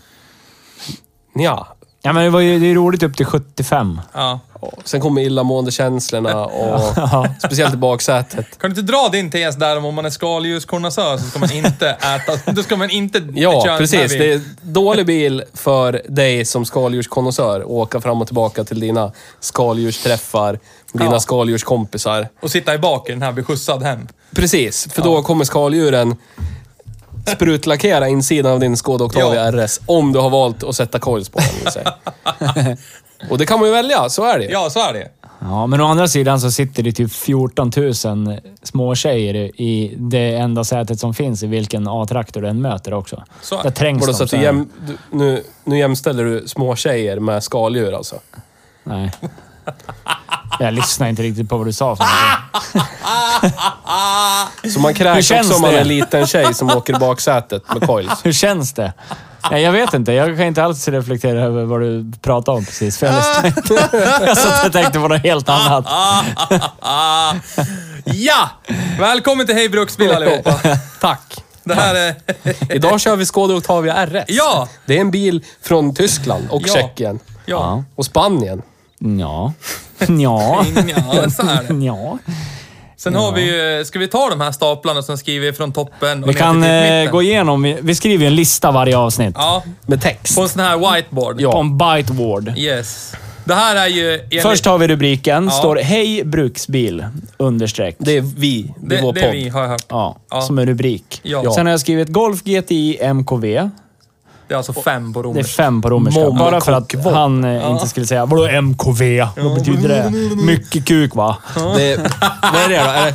[1.35, 1.67] Ja.
[2.03, 4.01] Ja, men det, var ju, det är roligt upp till 75.
[4.15, 4.41] Ja.
[4.85, 8.59] Sen kommer illamående-känslorna och speciellt i baksätet.
[8.59, 11.53] Kan du inte dra din tes där om om man är skaldjurskonnässör så ska man
[11.53, 12.53] inte äta...
[12.53, 14.13] Då ska man inte Ja, precis.
[14.13, 17.61] Det är dålig bil för dig som skaldjurskonnässör.
[17.61, 20.59] att Åka fram och tillbaka till dina skaldjursträffar,
[20.93, 21.21] dina Ja.
[21.21, 22.29] skaldjurskompisar.
[22.43, 24.09] Och sitta i bak i den här, bli skjutsad hem.
[24.35, 26.17] Precis, för då kommer skaldjuren
[27.27, 29.81] sprutlackera insidan av din Skoda Octavia RS.
[29.87, 32.77] Om du har valt att sätta coils på den.
[33.31, 35.09] Och det kan man ju välja, så är det Ja, så är det.
[35.41, 37.95] Ja, men å andra sidan så sitter det typ 14 000
[38.63, 43.23] småtjejer i det enda sätet som finns i vilken A-traktor den möter också.
[43.43, 43.77] Så är Där det.
[43.77, 44.47] trängs Vadå, de så att så du här.
[44.47, 48.17] jäm, du, nu, nu jämställer du små tjejer med skaldjur alltså?
[48.85, 49.11] Nej.
[50.61, 53.61] Jag lyssnar inte riktigt på vad du sa för någonting.
[54.73, 56.99] Så man Hur kräks känns också om man är en liten tjej som åker i
[56.99, 58.21] baksätet med coils.
[58.25, 58.93] Hur känns det?
[59.51, 60.13] Nej, jag vet inte.
[60.13, 62.99] Jag kan inte alls reflektera över vad du pratade om precis.
[62.99, 63.15] För jag,
[64.29, 65.87] jag satt och tänkte på något helt annat.
[68.05, 68.51] Ja!
[68.99, 70.53] Välkommen till Hej Bruksbil allihopa.
[71.01, 71.45] Tack!
[71.65, 72.15] Det här är...
[72.75, 74.25] Idag kör vi Skoda Octavia RS.
[74.29, 74.69] Ja!
[74.87, 76.75] Det är en bil från Tyskland och Ja.
[76.75, 77.19] Tjeckien.
[77.47, 77.85] Ja.
[77.95, 78.63] Och Spanien.
[78.99, 79.53] Ja.
[79.99, 80.65] Ja.
[80.97, 81.85] Ja, så är det.
[81.85, 82.19] Ja.
[82.99, 83.43] Sen har vi
[83.79, 83.85] ju...
[83.85, 87.07] Ska vi ta de här staplarna som skriver från toppen och Vi ner kan till
[87.07, 87.63] eh, gå igenom.
[87.63, 89.35] Vi vi skriver en lista varje avsnitt.
[89.39, 90.37] Ja, Med text.
[90.37, 91.41] på en sån här whiteboard.
[91.41, 91.53] Ja.
[91.53, 92.53] På en biteboard.
[92.59, 93.13] Yes.
[93.45, 94.15] Det här är ju...
[94.21, 95.45] enligt- Först har vi rubriken.
[95.45, 95.51] Ja.
[95.51, 97.07] Står Hej bruksbil.
[97.37, 97.97] Understreck.
[97.99, 98.73] Det är vi.
[98.81, 99.31] Det är det, vår det podd.
[99.33, 99.85] vi har hört.
[99.89, 100.41] Ja, Ja.
[100.41, 101.21] som en rubrik.
[101.23, 101.55] Ja.
[101.55, 103.71] Sen har jag skrivit Golf GTI MKV.
[104.49, 105.63] Det är alltså fem på Det är romerska.
[105.63, 106.31] fem på romerska.
[106.31, 109.27] Bara för att han eh, inte skulle säga Vadå MKV?
[109.37, 110.11] Vad betyder det?
[110.37, 111.37] Mycket kuk va?
[111.77, 111.97] Det är,
[112.53, 112.91] vad är det då?
[112.91, 113.15] Är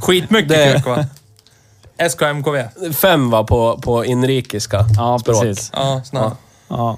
[0.00, 1.04] Skitmycket Det- kuk va?
[1.98, 2.64] SKMKV.
[2.94, 5.40] fem va, på, på inrikeska Ja, språk?
[5.42, 5.70] precis.
[5.74, 6.30] Ja, här.
[6.68, 6.96] Ja.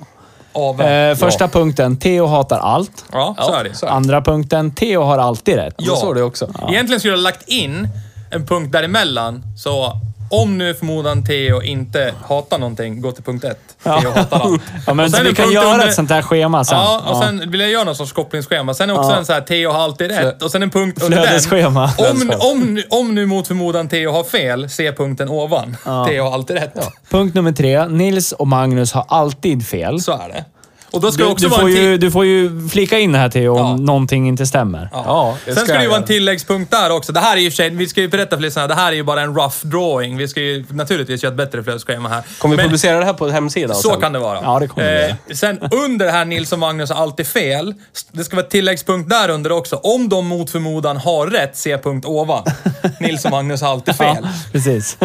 [0.52, 0.80] AV.
[0.80, 1.96] Eh, första punkten.
[1.96, 3.04] Theo hatar allt.
[3.12, 3.74] Ja, så är det.
[3.74, 3.96] så är det.
[3.96, 4.70] Andra punkten.
[4.70, 5.74] Theo har alltid rätt.
[5.78, 5.84] Ja.
[5.88, 5.96] Ja.
[5.96, 6.50] Så är det också.
[6.68, 7.88] Egentligen skulle jag ha lagt in
[8.30, 9.42] en punkt däremellan.
[9.58, 9.92] Så
[10.30, 13.58] om nu förmodan Theo inte hatar någonting, gå till punkt ett.
[13.82, 14.62] Theo hatar allt.
[14.86, 16.78] Ja, men vi kan göra under- ett sånt här schema sen.
[16.78, 18.74] Ja, och sen vill jag göra någon sorts kopplingsschema.
[18.74, 19.16] Sen också Ja.
[19.18, 20.42] en så här, Theo har alltid rätt.
[20.42, 21.26] Och sen en punkt under den.
[21.26, 21.84] Flödesschema.
[21.84, 22.34] Om, Flödesschema.
[22.36, 25.76] om, om nu mot förmodan Theo har fel, se punkten ovan.
[25.84, 26.74] Theo har alltid rätt.
[27.10, 27.86] Punkt nummer tre.
[27.88, 30.00] Nils och Magnus har alltid fel.
[30.00, 30.44] Så är det.
[30.90, 32.68] Och då ska det Du, också du, vara får en till- ju, du får ju
[32.68, 33.76] flika in det här Theo om Ja.
[33.76, 34.88] någonting inte stämmer.
[34.92, 37.12] Ja, det Sen ska det ju vara en tilläggspunkt där också.
[37.12, 39.02] Det här är ju sig, vi ska ju berätta för lyssnarna, det här är ju
[39.02, 40.16] bara en rough drawing.
[40.16, 42.22] Vi ska ju naturligtvis göra ett bättre flödesschema här.
[42.38, 44.00] Kommer vi Men publicera det här på hemsidan Så sen?
[44.00, 44.40] kan det vara.
[44.42, 47.74] Ja, det kommer vi Sen under det här Nils och Magnus har alltid fel.
[48.12, 49.76] Det ska vara ett tilläggspunkt där under också.
[49.76, 52.44] Om de mot förmodan har rätt, se punkt ovan.
[53.00, 54.16] Nils och Magnus har alltid fel.
[54.22, 54.96] Ja, precis.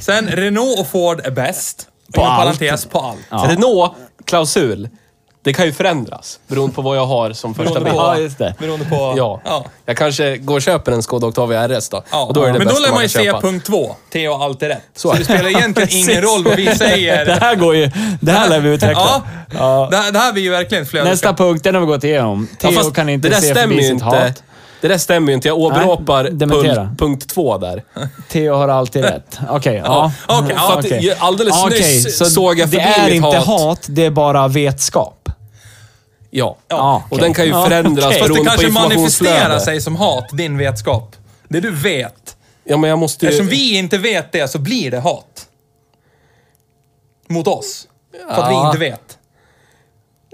[0.00, 1.86] Sen Renault och Ford är bäst.
[2.14, 2.58] På allt.
[2.58, 3.18] parentes, på allt.
[3.30, 3.46] Ja.
[3.50, 3.92] Renault
[4.26, 4.88] klausul.
[5.42, 7.92] Det kan ju förändras beroende på vad jag har som första bil.
[7.92, 8.54] på, Ja, just det.
[8.58, 9.14] Beroende på...
[9.16, 9.40] Ja.
[9.44, 9.64] ja.
[9.86, 12.02] Jag kanske går och köper en Skoda Octavia RS då.
[12.10, 13.40] Ja, och då är det men då lär man ju köpa.
[13.40, 13.96] punkt två.
[14.12, 14.82] Theo har alltid rätt.
[14.94, 17.24] Så, Så det spelar egentligen ingen roll vad vi säger.
[17.26, 17.90] Det här går ju...
[18.20, 19.00] Det här lär vi utveckla.
[19.02, 19.22] Ja,
[19.58, 19.88] Ja.
[19.90, 21.10] Det, här, det här blir ju verkligen flödet.
[21.12, 22.48] Nästa punkt, den har vi gått igenom.
[22.60, 24.04] Ja, Theo fast kan inte det där se stämmer förbi ju sitt inte.
[24.04, 24.42] hat.
[24.88, 25.48] Det där stämmer ju inte.
[25.48, 27.82] Jag åberopar punkt, punkt två där.
[28.28, 29.38] Theo har alltid rätt.
[29.50, 30.12] Okej, ja.
[30.28, 31.14] okej, ja, För att Okej.
[31.18, 33.46] alldeles Okej, nyss så såg jag Det förbi är mitt inte hat.
[33.46, 35.28] hat, det är bara vetskap.
[36.30, 36.56] Ja.
[36.68, 37.22] Ja, Och okej.
[37.24, 38.04] den kan ju Ja, förändras.
[38.04, 41.16] Fast det beroende på kanske manifesterar sig som hat, din vetskap.
[41.48, 42.36] Det du vet.
[42.64, 43.28] Ja, men jag måste ju...
[43.30, 45.46] Eftersom vi inte vet det så blir det hat.
[47.28, 47.86] Mot oss.
[48.34, 48.66] För att vi Ja.
[48.66, 49.15] inte vet.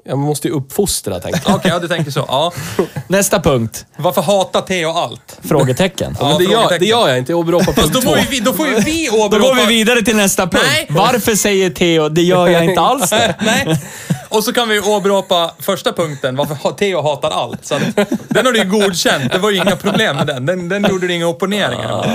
[0.05, 1.57] Jag måste ju uppfostra, tänkte jag.
[1.57, 2.24] Okej, ja, du tänker så.
[2.28, 2.53] Ja.
[3.09, 3.86] Nästa punkt.
[3.96, 5.38] Varför hatar Theo allt?
[5.42, 6.16] Frågetecken.
[6.20, 7.32] Ja, men det, gör, det gör jag inte.
[7.32, 8.09] Jag åberopar Fast punkt då två.
[8.11, 9.48] får, ju vi, då får ju vi Då åberopa...
[9.48, 10.64] går vi vidare till nästa punkt.
[10.66, 10.86] Nej.
[10.90, 13.34] Varför säger Theo, det gör jag inte alls det?
[13.40, 13.80] Nej.
[14.28, 17.66] Och så kan vi åberopa första punkten, varför Theo hatar allt.
[17.66, 17.82] Så att,
[18.28, 20.46] den har du ju godkänt, det var ju inga problem med den.
[20.46, 22.07] Den, den gjorde du inga opponeringar.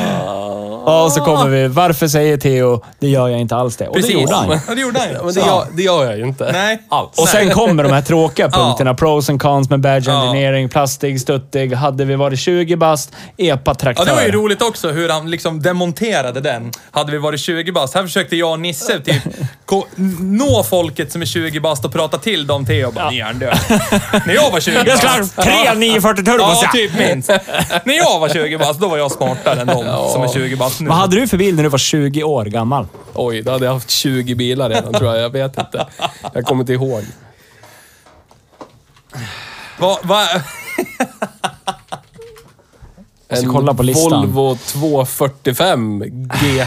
[0.87, 3.87] Och så kommer vi, varför säger Theo, det gör jag inte alls det?
[3.87, 4.59] Och det gjorde han ju.
[4.67, 5.13] Ja, det gjorde han ju.
[5.23, 6.51] Men det, gör, det gör jag ju inte.
[6.51, 6.81] Nej.
[6.89, 7.09] Alls.
[7.17, 8.57] Och sen kommer de här tråkiga Ja.
[8.57, 8.93] punkterna.
[8.93, 10.21] Pros and cons med badge Ja.
[10.21, 11.73] engineering, plastig, stuttig.
[11.73, 14.03] Hade vi varit 20 bast, epa-traktör.
[14.05, 16.71] Ja, det var ju roligt också hur han liksom demonterade den.
[16.91, 17.95] Hade vi varit 20 bast.
[17.95, 19.21] Här försökte jag och Nisse typ
[20.19, 22.65] nå folket som är 20 bast och prata till dem.
[22.65, 23.57] Theo bara, ni är hjärndöd.
[24.25, 25.35] När jag var 20 Jag ska ha bast.
[25.35, 26.37] tre 940 turbo.
[26.43, 27.29] Ja, typ minst.
[27.83, 29.83] När jag var 20 bast, då var jag smartare än de
[30.13, 30.89] som är 20 bast nu.
[30.89, 32.87] Vad hade du för bil när du var 20 år gammal?
[33.13, 35.23] Oj, då hade jag haft 20 bilar redan tror jag.
[35.23, 35.87] Jag vet inte.
[36.33, 37.03] Jag kommer inte ihåg.
[39.79, 40.23] Va, va?
[43.29, 44.31] En kolla på listan.
[44.31, 46.03] Volvo 245
[46.41, 46.65] G...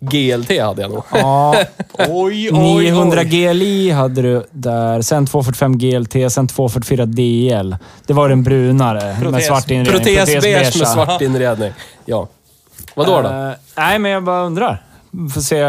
[0.00, 1.02] GLT hade jag nog.
[1.12, 1.56] Ja,
[1.98, 3.24] Oj, oj, 900 oj.
[3.26, 5.02] GLI hade du där.
[5.02, 7.76] Sen 245 GLT, sen 244 DL.
[8.06, 9.46] Det var den brunare med Protes.
[9.46, 9.92] svart inredning.
[9.92, 10.86] Protesbeige med Protesbeige.
[11.06, 11.72] svart inredning.
[12.04, 12.28] Ja.
[12.94, 13.28] Vadå då?
[13.28, 14.82] Eh, nej, men jag bara undrar.
[15.34, 15.64] Får se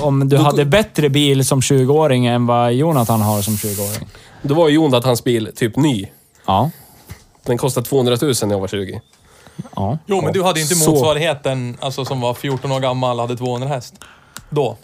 [0.00, 4.08] om du hade bättre bil som 20-åring än vad Jonathan har som 20-åring.
[4.42, 6.06] Då var ju Jonathans bil typ ny.
[6.46, 6.70] Ja.
[7.44, 9.00] Den kostade 200 000 när jag var 20.
[9.76, 9.98] Ja.
[10.06, 10.90] Jo, men du hade ju inte Så.
[10.90, 13.94] motsvarigheten, alltså som var 14 år gammal hade 200 häst.
[14.50, 14.76] Då.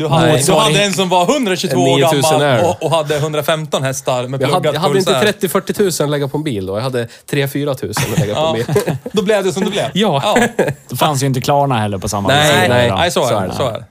[0.00, 0.42] Du hade, Nej.
[0.46, 4.26] du hade en som var 122 En år 9000 gammal och, och hade 115 hästar
[4.26, 5.82] med Jag hade, pluggat jag hade inte pulsär.
[5.82, 6.76] 30-40 000 att lägga på en bil då.
[6.76, 8.96] Jag hade 3-4 000 att lägga på en Ja, bil.
[9.12, 9.90] då blev det som det blev.
[9.94, 10.36] Ja.
[10.88, 12.56] Det fanns ju inte Klarna heller på samma Nej, vis.
[12.58, 12.88] Nej, nej.
[12.88, 13.54] nej, nej, så är det.
[13.54, 13.84] Så är det.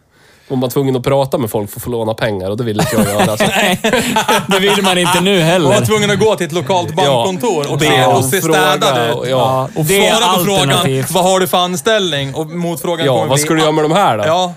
[0.51, 2.83] Man var tvungen att prata med folk för att få låna pengar och det ville
[2.83, 3.37] inte jag göra.
[3.37, 3.43] Så.
[4.47, 5.85] Det vill man inte nu Man var heller.
[5.85, 9.15] tvungen att gå till ett lokalt bankkontor och, be och och se fråga städad ut.
[9.15, 9.69] och- ja.
[9.75, 11.11] Och det är svara på frågan, alternativt.
[11.11, 12.35] vad har du för anställning?
[12.35, 13.43] Och motfrågan Ja, kommer vad bli...
[13.45, 14.23] ska du göra med de här då?
[14.27, 14.53] Ja,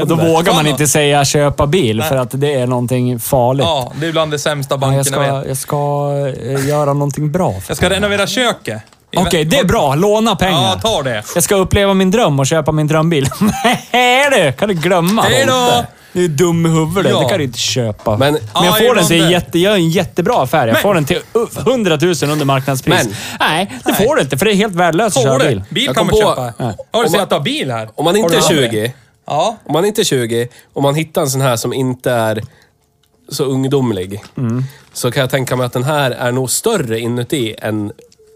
[0.00, 0.26] Och då inte.
[0.26, 3.64] vågar man inte säga köpa bil för att det är någonting farligt.
[3.66, 5.48] ja, det är bland det sämsta Ja, bankerna jag, ska, vet.
[5.48, 5.76] jag ska
[6.44, 7.52] eh, göra någonting bra.
[7.52, 8.82] för Jag ska renovera köket.
[9.16, 9.94] Okej, det är bra.
[9.94, 10.62] Låna pengar.
[10.62, 11.22] Ja, ta det.
[11.34, 13.28] Jag ska uppleva min dröm och köpa min drömbil.
[13.92, 15.22] Nej du, kan du glömma.
[15.22, 15.84] Hej då!
[16.14, 17.12] Du är dum i huvudet.
[17.12, 17.20] Ja.
[17.22, 18.16] Det kan du inte köpa.
[18.16, 20.66] Men- Men jag Ja, får den till jätte, jag är en jättebra affär.
[20.66, 23.04] Jag Men- får den till uh, 100 000 under marknadspris.
[23.04, 25.62] Men- Nej, det får du inte för det är helt värdelöst att köra bil.
[25.68, 26.52] Bil Jag kan man på- köpa.
[26.58, 26.64] Ja.
[26.64, 27.88] Har du Om sett man- att du har bil här?
[27.94, 28.70] Om man inte är du aldrig?
[28.70, 28.92] 20,
[29.26, 29.56] Ja.
[29.64, 32.42] om man inte är 20, om man hittar en sån här som inte är
[33.28, 34.64] så ungdomlig, Mm.
[34.92, 37.92] så kan jag tänka mig att den här är nog större inuti än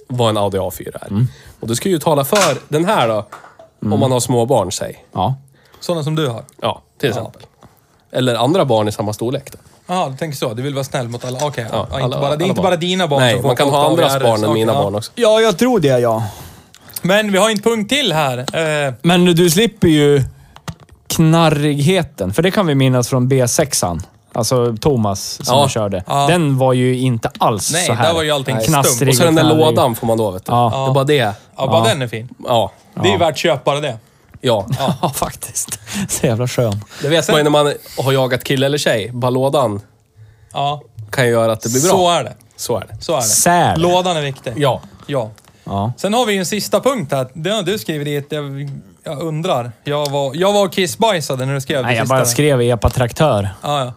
[0.09, 1.09] vad en Audi A4 är.
[1.11, 1.29] Mm.
[1.61, 3.27] Och du ska ju tala för den här då,
[3.93, 5.05] om man har småbarn, säg.
[5.13, 5.35] Ja.
[5.81, 6.43] Sådana som du har.
[6.61, 7.43] Ja, till exempel.
[8.13, 9.59] Eller andra barn i samma storlek då.
[9.87, 10.55] Jaha, du tänker så.
[10.55, 11.39] Du vill vara snäll mot alla.
[11.47, 12.65] Okej, ja, Ja, inte alla- bara, det är alla inte barn.
[12.65, 14.73] bara dina barn Nej, som får man kan åka ha av andras barn än mina
[14.75, 15.13] barn också.
[15.15, 16.25] Ja, jag tror det ja.
[17.03, 18.39] Men vi har en punkt till här.
[18.89, 20.23] Eh, Men du slipper ju
[21.09, 22.33] knarrigheten.
[22.33, 24.01] För det kan vi minnas från B6an.
[24.33, 25.65] Alltså Thomas som Ja.
[25.65, 26.05] du körde.
[26.07, 26.27] Ja.
[26.27, 28.07] Den var ju inte alls Nej, så här.
[28.07, 28.67] där var ju allting stumt.
[28.73, 29.59] knastrig Och så den där knarrig.
[29.59, 30.53] lådan får man då, vet du.
[30.53, 30.73] Ja.
[30.87, 31.15] Det är bara det.
[31.17, 31.85] ja, bara Ja.
[31.89, 32.29] den är fin.
[32.47, 32.73] Ja.
[33.03, 33.97] Det är ju värt köp bara det.
[34.41, 34.67] Ja.
[35.03, 35.79] Ja, faktiskt.
[36.09, 36.85] Så jävla skön.
[37.03, 39.11] Det vet man ju när man har jagat kille eller tjej.
[39.13, 39.81] Bara lådan
[40.53, 41.91] Ja, kan ju göra att det blir bra.
[41.91, 42.33] så är det.
[42.57, 42.97] Så är det.
[43.05, 43.23] Så är det.
[43.23, 43.81] Säl.
[43.81, 44.53] Lådan är viktig.
[44.57, 44.81] Ja.
[45.07, 45.31] Ja.
[45.65, 45.93] Ja.
[45.97, 47.29] Sen har vi ju en sista punkt här.
[47.33, 48.27] Det har du skrivit dit.
[48.33, 48.71] Jag,
[49.07, 49.73] jag undrar.
[49.85, 52.15] Jag var, jag var kissbajsade när du skrev det Nej, jag sista.
[52.17, 53.49] bara skrev epa-traktör.
[53.63, 53.93] Ja, ja.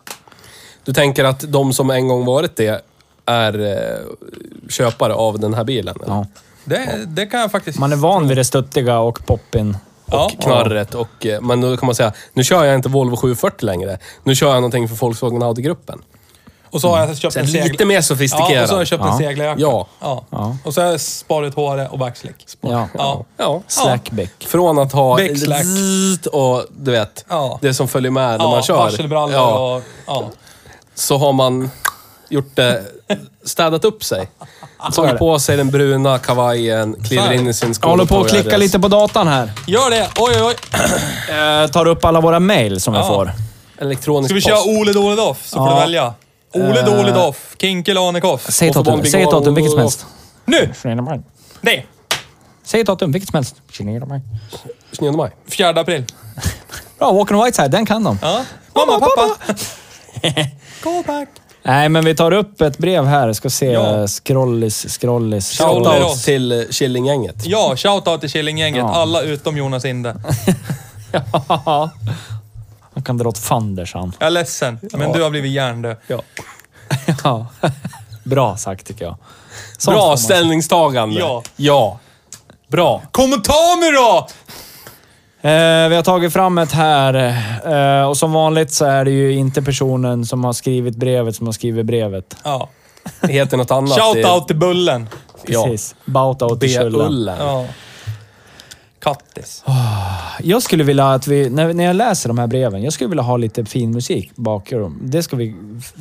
[0.84, 2.86] Du tänker att de som en gång varit det
[3.26, 4.00] är eh,
[4.70, 5.96] köpare av den här bilen?
[6.04, 6.14] eller?
[6.16, 6.26] Ja.
[6.64, 7.80] Det, det kan jag faktiskt...
[7.80, 9.78] Man är van vid det stuttiga och poppin.
[10.06, 10.26] Ja.
[10.26, 11.26] Och knarret och...
[11.26, 13.98] eh, Men då kan man säga, nu kör jag inte Volvo 740 längre.
[14.24, 16.02] Nu kör jag någonting för Volkswagen Audi-gruppen.
[16.72, 17.88] Och så har jag köpt Så en lite segel...
[17.88, 18.64] mer Ja, sofistikerad.
[18.64, 19.18] och så har jag köpt en Ja.
[19.18, 19.62] seglarjacka.
[19.62, 19.88] Ja.
[20.00, 20.24] ja.
[20.30, 20.58] Ja.
[20.66, 22.36] Och så har jag sparat håret och backslick.
[22.62, 22.88] Ja.
[22.98, 23.26] Ja.
[23.38, 23.62] Ja.
[23.68, 24.30] Slackback.
[24.48, 25.64] Från att ha Big slack.
[25.64, 27.60] zzzt och du vet, Ja.
[27.62, 28.76] det som följer med när Ja, man kör.
[28.78, 29.84] varselbrallor Ja, och...
[30.08, 30.30] Ja.
[30.96, 31.72] så har man
[32.30, 32.84] gjort det,
[33.46, 34.30] städat upp sig.
[34.94, 38.58] Tagit på sig den bruna kavajen, kliver in i sin Jag håller på att klicka
[38.58, 39.52] lite på datan här.
[39.68, 40.08] Gör det!
[40.20, 40.56] Oj, oj, oj.
[41.36, 43.08] Jag tar upp alla våra mail som vi Ja.
[43.08, 43.32] får.
[43.82, 44.66] Elektronisk Ska vi post.
[44.68, 45.74] köra Ole Dole Doff så får Ja.
[45.74, 46.14] du välja.
[46.54, 46.86] Ole Eh.
[46.86, 48.52] Dole Doff, Kinkel Anekoff.
[48.52, 50.06] Säg ett datum, säg ett datum, vilket som helst.
[50.46, 50.74] Nu!
[51.62, 51.84] Det!
[52.64, 53.56] Säg ett datum, vilket som helst.
[53.72, 55.32] 29 maj.
[55.48, 56.06] 4 april.
[57.00, 58.20] Bra, Walking on Whiteside, den kan de.
[58.22, 58.46] Ja.
[58.76, 59.36] Mamma, pappa!
[60.84, 61.30] Call back.
[61.64, 63.34] Nej, men vi tar upp ett brev här.
[63.34, 63.66] Ska se.
[63.72, 64.08] Ja.
[64.08, 65.58] Scrollis, scrollis.
[65.58, 66.24] Shoutout oss.
[66.26, 67.36] till eh, Killinggänget.
[67.46, 68.80] Ja, shoutout till Killinggänget.
[68.80, 68.94] Ja.
[68.96, 70.16] Alla utom Jonas Inde.
[71.12, 71.92] Ja.
[73.00, 74.14] Han kan dra åt fanders han.
[74.20, 75.98] Jag är ledsen, men du har blivit hjärndöd.
[76.08, 76.22] Ja.
[77.24, 77.48] Ja.
[78.24, 79.18] Bra sagt tycker jag.
[79.78, 81.20] Sånt får Bra man- ställningstagande.
[81.20, 81.44] Ja.
[81.56, 82.00] Ja.
[82.68, 83.02] Bra.
[83.12, 84.28] Kom och ta mig då!
[85.50, 87.14] Eh, vi har tagit fram ett här
[88.02, 91.46] eh, och som vanligt så är det ju inte personen som har skrivit brevet som
[91.46, 92.36] har skrivit brevet.
[92.44, 92.70] Ja.
[93.22, 94.00] Det heter något annat.
[94.00, 95.10] Shoutout till Bullen.
[95.46, 95.64] Ja.
[95.64, 95.96] Precis.
[96.06, 96.92] Bauta till Kullen.
[97.00, 97.38] B-Ullen.
[97.40, 97.66] Ja.
[99.00, 99.64] Kattis.
[100.44, 103.24] Jag skulle vilja att vi, när, när jag läser de här breven, jag skulle vilja
[103.24, 105.00] ha lite fin musik bakom.
[105.04, 105.56] Det ska vi,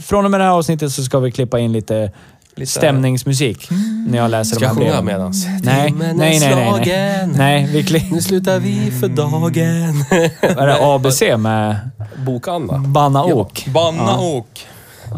[0.05, 2.13] från och med det här avsnittet så ska vi klippa in lite,
[2.55, 3.69] Lite- stämningsmusik
[4.09, 5.05] när jag läser Ska de jag här sjunga breven.
[5.05, 5.47] medans?
[5.63, 6.85] Nej, Timmen är nej, nej, nej, nej.
[6.85, 7.35] slagen.
[7.37, 10.05] Nej, vi kli- Nu slutar vi för dagen.
[10.59, 11.77] Är det ABC med
[12.27, 12.79] Bok-Anna.
[12.79, 13.67] Banna Ok?
[13.67, 14.19] Banna Ja.
[14.21, 14.67] ok.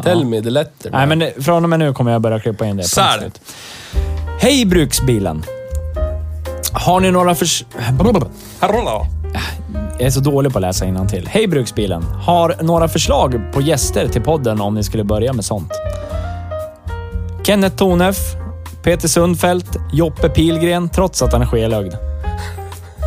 [0.03, 0.91] Tell me the letter.
[0.91, 2.83] Nej, men från och med nu kommer jag börja klippa in det.
[2.83, 3.41] Slut.
[4.39, 5.43] Hej Bruksbilen!
[6.73, 7.65] Har ni några förs...
[9.97, 11.27] Jag är så dålig på att läsa till.
[11.27, 12.03] Hej Bruksbilen!
[12.03, 15.71] Har några förslag på gäster till podden om ni skulle börja med sånt?
[17.43, 18.17] Kenneth Tonef,
[18.83, 22.10] Peter Sundfelt, Joppe Pilgren, trots att han är skelögd.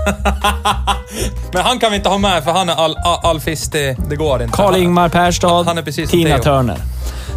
[1.52, 3.96] Men han kan vi inte ha med för han är all, all, alfistig.
[4.08, 4.56] Det går inte.
[4.56, 6.38] Karl-Ingmar Perstad, Han är precis Tina.
[6.38, 6.76] Turner.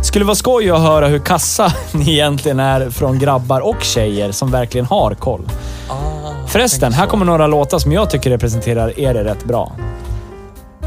[0.02, 4.52] Skulle vara skoj att höra hur kassa ni egentligen är från grabbar och tjejer som
[4.52, 5.50] verkligen har koll.
[5.90, 9.72] Ah, Förresten, här kommer några låtar som jag tycker representerar er rätt bra.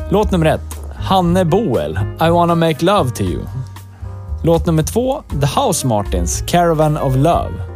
[0.08, 0.80] Låt nummer ett.
[0.96, 3.40] Hanne Boel, I wanna make love to you.
[4.42, 5.22] Låt nummer två.
[5.40, 7.69] The House Martins, Caravan of Love.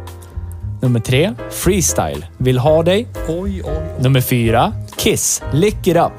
[0.85, 1.33] Nummer tre.
[1.49, 3.07] Freestyle, Vill ha dig.
[3.27, 3.83] Oj, oj.
[3.99, 4.73] Nummer fyra.
[4.97, 6.11] Kiss, Lick it up.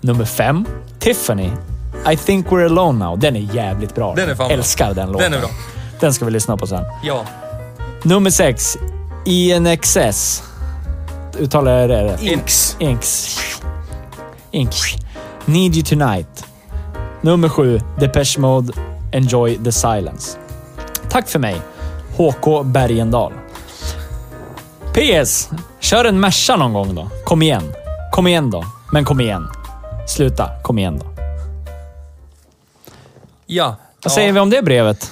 [0.00, 0.66] Nummer fem.
[0.98, 1.50] Tiffany,
[2.12, 3.18] I think we're alone now.
[3.18, 4.14] Den är jävligt bra.
[4.14, 4.56] Den är fan bra.
[4.56, 5.30] Älskar den låten.
[5.32, 5.50] Den är bra.
[6.00, 6.84] Den ska vi lyssna på sen.
[7.04, 7.24] Ja.
[8.02, 8.78] Nummer sex.
[9.24, 10.42] INXS.
[11.38, 12.22] Uttalar jag det rätt?
[12.22, 12.76] Inks.
[12.78, 13.38] Inks.
[14.50, 14.82] Inks.
[15.44, 16.44] Need you tonight.
[17.20, 17.80] Nummer sju.
[18.00, 18.72] Depeche Mode.
[19.12, 20.38] Enjoy the silence.
[21.08, 21.56] Tack för mig.
[22.16, 23.32] HK Bergendal.
[25.00, 25.48] PS.
[25.80, 27.10] Kör en Merca någon gång då.
[27.24, 27.72] Kom igen.
[28.12, 28.64] Kom igen då.
[28.92, 29.48] Men kom igen.
[30.08, 30.50] Sluta.
[30.62, 31.06] Kom igen då.
[33.46, 33.76] Ja.
[34.04, 35.10] Vad säger vi om det brevet?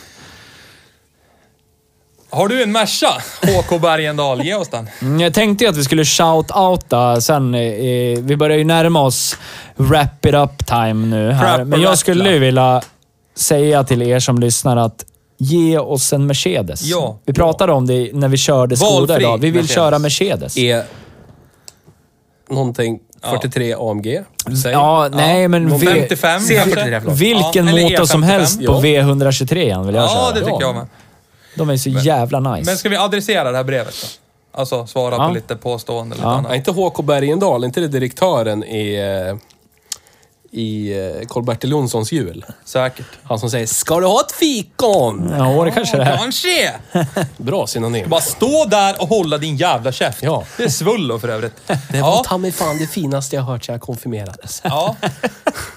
[2.30, 3.08] Har du en Merca?
[3.42, 4.88] HK Bergendal, ge oss den.
[5.02, 7.54] Mm, Jag tänkte ju att vi skulle shout-outa sen.
[7.54, 7.60] Eh,
[8.20, 9.36] vi börjar ju närma oss
[9.76, 11.64] wrap it up time nu här.
[11.64, 12.82] Men jag skulle ju vilja
[13.34, 15.04] säga till er som lyssnar att
[15.38, 16.82] ge oss en Mercedes.
[16.82, 17.18] Ja.
[17.24, 19.38] Vi pratade om det när vi körde Skoda idag.
[19.38, 19.74] Vi vill Mercedes.
[19.74, 20.56] köra Mercedes.
[20.56, 20.84] Är
[22.50, 24.22] någonting 43 AMG.
[24.62, 24.72] Säg.
[24.72, 25.78] Ja, nej men...
[25.78, 27.00] Vi- 55 C43, kanske?
[27.00, 27.16] förlåt.
[27.18, 28.26] Vilken Ja, motor som E55.
[28.26, 28.80] helst på Ja.
[28.80, 30.34] V123 vill jag Ja, köra.
[30.40, 30.86] det tycker jag med.
[31.56, 32.70] De är så jävla nice.
[32.70, 34.58] Men ska vi adressera det här brevet då?
[34.60, 35.28] Alltså svara Ja.
[35.28, 36.34] på lite påståenden eller Ja.
[36.34, 36.48] annat.
[36.48, 39.36] Nej, inte HK Bergendahl, inte det direktören i, eh,
[40.50, 42.44] i eh, Karl-Bertil Jonssons jul.
[42.64, 43.06] Säkert.
[43.24, 46.16] Han som säger “Ska du ha ett fikon?” Ja, det kanske det är.
[46.16, 46.72] Kanske!
[47.36, 48.08] Bra synonym.
[48.08, 50.22] Bara stå där och hålla din jävla käft.
[50.22, 50.44] Ja.
[50.56, 51.52] Det är svullo för övrigt.
[51.66, 52.22] Det var Ja.
[52.26, 54.60] ta mig fan det finaste jag hört sedan jag konfirmerades.
[54.64, 54.96] ja.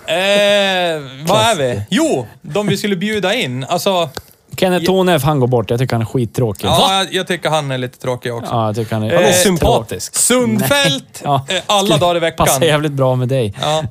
[0.06, 1.82] Eh, vad är vi?
[1.90, 3.64] Jo, de vi skulle bjuda in.
[3.64, 4.10] Alltså,
[4.58, 5.70] Kenneth Tonef, han går bort.
[5.70, 6.68] Jag tycker han är skittråkig.
[6.68, 8.52] ja, jag, jag tycker han är lite tråkig också.
[8.52, 9.16] Ja, jag tycker han är...
[9.16, 10.16] Han är Eh, sympatisk.
[10.16, 11.46] Sundfält, Ja.
[11.50, 12.46] eh, alla dagar i veckan.
[12.48, 13.54] Passar jävligt bra med dig.
[13.62, 13.84] Ja.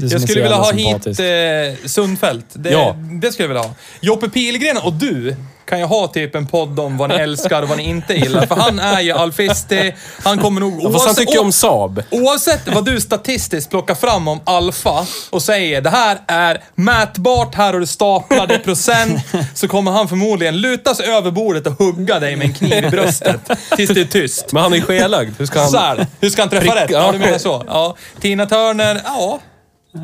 [0.00, 2.46] Jag skulle vilja ha hit eh, Sundfält.
[2.52, 2.96] Det, Ja.
[3.22, 3.74] det skulle jag vilja ha.
[4.00, 5.36] Joppe Pilgren och du
[5.68, 8.46] kan ju ha typ en podd om vad ni älskar och vad ni inte gillar.
[8.46, 9.96] För han är ju alfistig.
[10.24, 10.92] Han kommer nog...
[10.92, 12.02] Fast han tycker om Saab.
[12.10, 17.72] Oavsett vad du statistiskt plockar fram om alfa och säger det här är mätbart, här
[17.72, 19.20] har du staplade procent,
[19.54, 22.90] så kommer han förmodligen luta sig över bordet och hugga dig med en kniv i
[22.90, 23.40] bröstet
[23.76, 24.52] tills det är tyst.
[24.52, 25.34] Men han är skelögd.
[25.38, 25.70] Hur ska han...
[25.70, 26.90] Så här, hur ska han träffa rätt?
[26.90, 27.12] Ja, ja.
[27.12, 27.64] du menar så.
[27.66, 27.96] Ja.
[28.20, 29.38] Tina Turner, ja.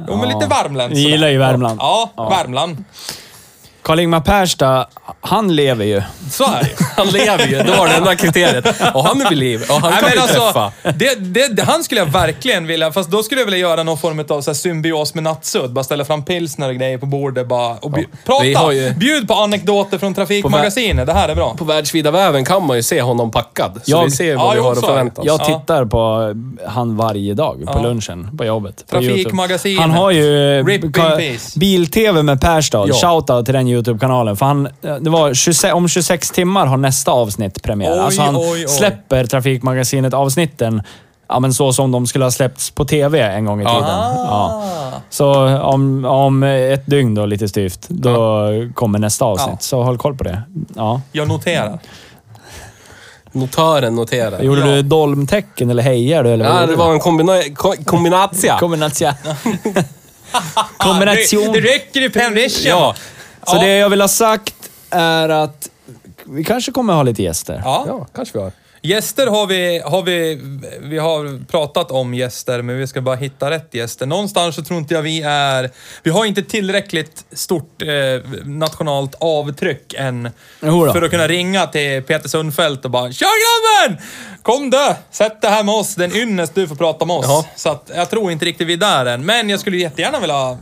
[0.08, 0.94] Jo, men lite Värmland.
[0.94, 1.80] Vi gillar ju Värmland.
[1.80, 2.84] Ja, Värmland.
[3.84, 4.86] Karl-Ingmar Perstad,
[5.20, 6.02] han lever ju.
[6.30, 6.84] Så är det.
[6.96, 7.56] Han lever ju.
[7.56, 8.66] Det var det enda kriteriet.
[8.94, 9.62] Och han är vid liv.
[9.68, 10.72] Och han Nej, kan vi alltså, träffa.
[10.98, 14.24] det, det, han skulle jag verkligen vilja, fast då skulle jag vilja göra någon form
[14.28, 15.72] av så här symbios med Nattsudd.
[15.72, 18.42] Bara ställa fram pilsner och grejer på bordet bara, och bju, prata!
[18.44, 21.06] vi har ju- Bjud på anekdoter från Trafikmagasinet.
[21.06, 21.54] Det här är bra.
[21.58, 23.72] På världsvida väven kan man ju se honom packad.
[23.84, 25.26] Så Jag- vi ser Ja, vad vi jo, har att förvänta oss.
[25.26, 25.44] Jag Ja.
[25.60, 26.34] tittar på
[26.66, 28.84] han varje dag på lunchen på jobbet.
[28.90, 29.80] Trafikmagasinet.
[29.80, 30.64] Han har ju
[31.56, 32.86] bil-tv med Perstad.
[32.88, 32.94] Ja.
[32.94, 34.36] Shoutout till den YouTube-kanalen.
[34.36, 34.68] För han,
[35.00, 37.92] det var 26, om 26 timmar har nästa avsnitt premiär.
[37.92, 38.68] Oj, alltså han oj, oj.
[38.68, 40.82] släpper Trafikmagasinet-avsnitten
[41.28, 43.82] Ja, men så som de skulle ha släppts på TV en gång i tiden.
[43.82, 44.62] Ja.
[45.10, 49.48] Så om, om ett dygn då, lite styvt, då kommer nästa avsnitt.
[49.50, 49.58] Ja.
[49.60, 50.42] Så håll koll på det.
[50.76, 51.00] Ja.
[51.12, 51.78] Jag noterar.
[53.32, 54.42] Notören noterar.
[54.42, 54.66] Gjorde Ja.
[54.66, 56.30] du dolmtecken eller hejar du?
[56.32, 58.56] Eller Ja, det var en kombina- ko- kombinatia.
[58.60, 59.12] Kombination.
[60.76, 61.52] Kombination.
[61.52, 62.70] Det, det räcker i permission.
[62.70, 62.94] Ja.
[63.46, 63.60] Så Ja.
[63.62, 65.70] det jag vill ha sagt är att
[66.24, 67.62] vi kanske kommer ha lite gäster.
[67.64, 67.84] Ja.
[67.86, 68.52] ja, kanske vi har.
[68.82, 70.40] Gäster har vi, har vi...
[70.80, 74.06] Vi har pratat om gäster, men vi ska bara hitta rätt gäster.
[74.06, 75.70] Någonstans så tror inte jag vi är...
[76.02, 77.88] Vi har inte tillräckligt stort eh,
[78.44, 80.30] nationellt avtryck än.
[80.62, 80.92] Jo då.
[80.92, 83.98] För att kunna ringa till Peter Sundfeldt och bara “Tja grabben!
[84.42, 84.94] Kom du!
[85.10, 85.94] Sätt dig här med oss.
[85.94, 87.46] Det är en ynnest du får prata med oss.” Ja.
[87.56, 89.26] Så att, jag tror inte riktigt vi är där än.
[89.26, 90.58] Men jag skulle jättegärna vilja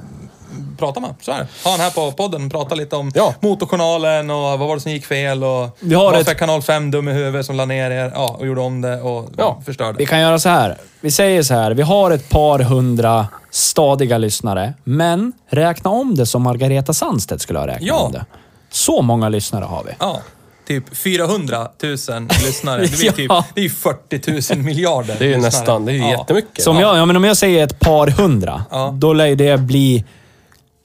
[0.78, 1.14] prata med.
[1.20, 1.46] Så är det.
[1.64, 3.34] Ha han här på podden och prata lite om Ja.
[3.40, 6.90] Motorkanalen och vad var det som gick fel och Vi har varför ett- kanal 5
[6.90, 9.62] dum i huvudet som la ner er ja, och gjorde om det och Ja.
[9.66, 9.98] förstörde.
[9.98, 10.76] Vi kan göra så här.
[11.00, 11.70] Vi säger så här.
[11.74, 17.58] Vi har ett par hundra stadiga lyssnare, men räkna om det som Margareta Sandstedt skulle
[17.58, 17.94] ha räknat Ja.
[17.98, 18.24] om det.
[18.70, 19.90] Så många lyssnare har vi.
[19.98, 20.20] Ja.
[20.68, 21.90] Typ 400 000
[22.46, 22.82] lyssnare.
[22.82, 23.44] Det, blir typ, Ja.
[23.54, 25.44] det är ju 40 000 miljarder Det är ju lyssnare.
[25.50, 26.10] nästan, det är ju ja.
[26.10, 26.64] jättemycket.
[26.64, 28.94] Så om jag, ja, men om jag säger ett par hundra, Ja.
[28.98, 30.04] då lär det bli,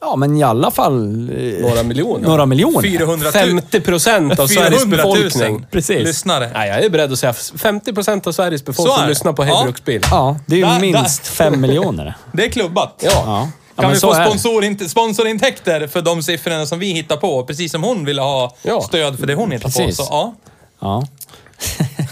[0.02, 1.30] ja men i alla fall...
[1.30, 2.28] eh, Några miljoner.
[2.28, 2.82] Några miljoner.
[2.82, 5.66] 400 000, 50 procent av Sveriges 400 000 befolkning.
[5.72, 6.04] Precis.
[6.04, 6.52] lyssnare.
[6.54, 9.08] Nej, jag är beredd att säga 50 procent av Sveriges Så befolkning det.
[9.10, 9.56] lyssnar på Ja.
[9.56, 10.02] Hej Bruksbil.
[10.12, 12.14] Ja, det är ju Där- minst fem miljoner.
[12.34, 12.96] Det är klubbat.
[13.04, 13.10] Ja.
[13.14, 13.22] Ja.
[13.26, 14.26] Ja, Kan men vi så få är det.
[14.26, 17.44] sponsorint- sponsorintäkter för de siffrorna som vi hittar på?
[17.46, 18.82] Precis som hon ville ha Ja.
[18.82, 19.98] stöd för det hon hittar Precis.
[19.98, 20.04] på.
[20.04, 20.34] Så, ja.
[20.80, 21.04] Ja.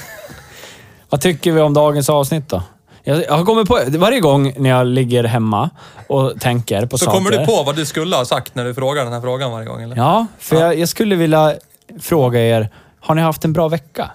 [1.10, 2.64] Vad tycker vi om dagens avsnitt då?
[3.08, 5.70] Jag, jag har kommit på, varje gång när jag ligger hemma
[6.08, 7.18] och tänker på Så saker.
[7.18, 9.66] kommer du på vad du skulle ha sagt när du frågar den här frågan varje
[9.68, 9.96] gång, eller?
[9.96, 11.56] Ja, för Jag, jag skulle vilja
[12.02, 14.12] fråga er, har ni haft en bra vecka?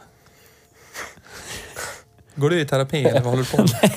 [2.34, 3.90] Går du i terapi eller vad håller du på med?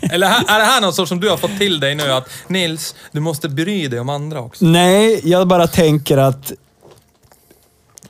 [0.12, 2.12] Eller är det här något sorts som du har fått till dig nu?
[2.12, 4.64] Att Nils, du måste bry dig om andra också.
[4.64, 6.52] Nej, jag bara tänker att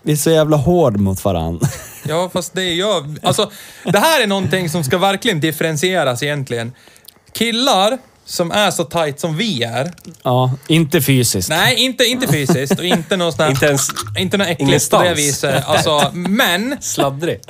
[0.03, 1.67] vi är så jävla hård mot varandra.
[2.09, 3.15] Ja, fast det gör...
[3.23, 3.51] Alltså,
[3.85, 6.73] det här är någonting som ska verkligen differentieras egentligen.
[7.33, 9.93] Killar som är så tight som vi är.
[10.23, 11.49] Ja, inte fysiskt.
[11.49, 13.89] Nej, inte, inte fysiskt och inte något sånt här, Inte ens
[14.19, 15.65] Inte något äckligt på det viset.
[15.67, 17.41] Alltså, men sladdrig.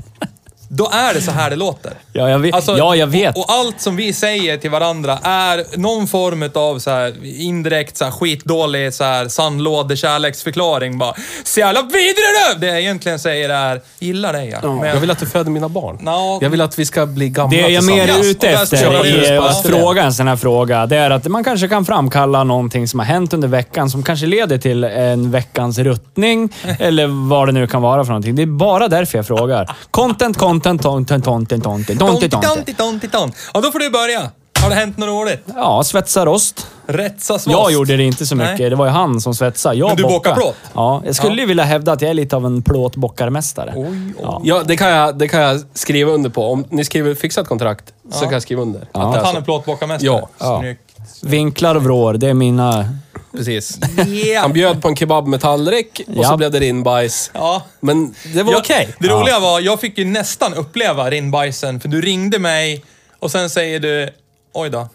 [0.69, 1.93] då är det så här det låter.
[2.17, 2.55] Ja, jag vet.
[2.55, 3.37] Alltså, ja, jag vet.
[3.37, 7.97] Och, och allt som vi säger till varandra är någon form av så här indirekt
[7.97, 11.15] så här skitdålig så här sandlådekärleksförklaring bara.
[11.45, 12.15] Så jävla vidrig
[12.55, 12.61] du!
[12.61, 14.73] Det jag egentligen säger är, gillar dig ja.
[14.73, 15.99] Men Jag vill att du föder mina barn.
[16.01, 16.39] Nå.
[16.43, 18.27] Jag vill att vi ska bli gamla Det jag är mer tillsammans.
[18.31, 21.69] ute jag efter i att fråga en sån här fråga, det är att man kanske
[21.69, 26.49] kan framkalla någonting som har hänt under veckan som kanske leder till en veckans ruttning
[26.79, 28.35] eller vad det nu kan vara för någonting.
[28.35, 29.77] Det är bara därför jag frågar.
[29.91, 32.55] Content, content, content, content, content, content, content.
[32.55, 33.33] Tontitontiton.
[33.55, 34.31] Ja, då får du börja.
[34.63, 35.45] Har det hänt något roligt?
[35.55, 36.67] Ja, svetsa rost.
[36.87, 37.47] Rätsa svast.
[37.47, 38.59] Jag gjorde det inte så mycket.
[38.59, 38.71] Nej.
[38.71, 39.77] Det var ju han som svetsade.
[39.77, 40.19] Jag Men du bockade.
[40.19, 40.57] bockar plåt?
[40.75, 43.73] Ja, jag skulle ju vilja hävda att jag är lite av en plåtbockarmästare.
[43.77, 44.15] Oj, oj.
[44.23, 44.41] Ja.
[44.45, 46.53] Ja, det kan, jag, det kan jag skriva under på.
[46.53, 48.81] Om ni skriver fixat kontrakt så kan jag skriva under.
[48.93, 50.07] Att Att han är plåtbockarmästare?
[50.07, 50.29] Ja.
[50.39, 50.59] Ja.
[50.61, 50.81] Snyggt.
[51.23, 52.89] Vinklar och vrår, det är mina...
[53.37, 53.79] Precis.
[54.07, 54.43] Yeah.
[54.43, 57.31] Han bjöd på en kebab med tallrik och så blev det rinnbajs.
[57.35, 57.63] Ja.
[57.81, 58.95] Men det var Ja, okej.
[58.99, 62.85] Det roliga var, jag fick ju nästan uppleva rinnbajsen, för du ringde mig
[63.19, 64.11] och sen säger du
[64.57, 64.89] Oj då.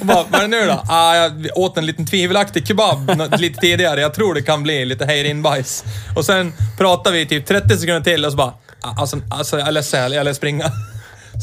[0.00, 0.82] Och bara, vad är det nu då?
[0.88, 4.00] Ah, jag åt en liten tvivelaktig kebab nå- lite tidigare.
[4.00, 5.84] Jag tror det kan bli lite hej rinnbajs.
[6.16, 9.68] Och sen pratar vi typ 30 sekunder till och så bara, ah, alltså, alltså jag
[9.68, 10.64] är ledsen, jag lär springa.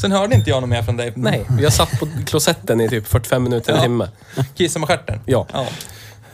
[0.00, 1.12] Sen hörde inte jag något mer från dig.
[1.16, 3.82] Nej, jag satt på klosetten i typ 45 minuter, en Ja.
[3.82, 4.08] timme.
[4.56, 5.20] Kissa med stjärten.
[5.26, 5.46] Ja.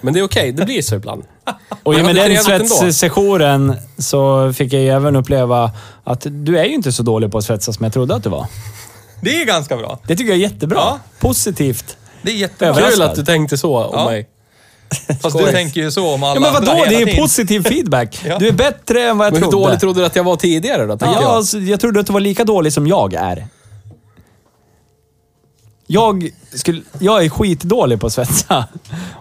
[0.05, 1.25] Men det är okej, det blir så ibland.
[1.83, 5.71] Och Men med det var den svetssessionen så fick jag ju även uppleva
[6.05, 8.29] att du är ju inte så dålig på att svetsa som jag trodde att du
[8.29, 8.47] var.
[9.23, 9.99] Det är ganska bra.
[10.07, 10.77] Det tycker jag är jättebra.
[10.79, 10.99] Ja.
[11.21, 11.97] Positivt.
[12.23, 12.91] Det är jättebra.
[12.91, 14.05] Kul att du tänkte så om Ja.
[14.05, 14.29] mig.
[15.23, 16.85] Fast du tänker ju så om alla Ja, men vadå?
[16.89, 17.21] Det är ju tiden.
[17.23, 18.21] positiv feedback.
[18.27, 18.39] Ja.
[18.39, 19.67] Du är bättre än vad jag Men hur trodde.
[19.67, 21.31] dåligt trodde du att jag var tidigare då, tänker Ja, jag?
[21.31, 23.47] alltså, jag trodde att du var lika dålig som jag är.
[25.87, 28.65] Jag, skulle, jag är skitdålig på att svetsa.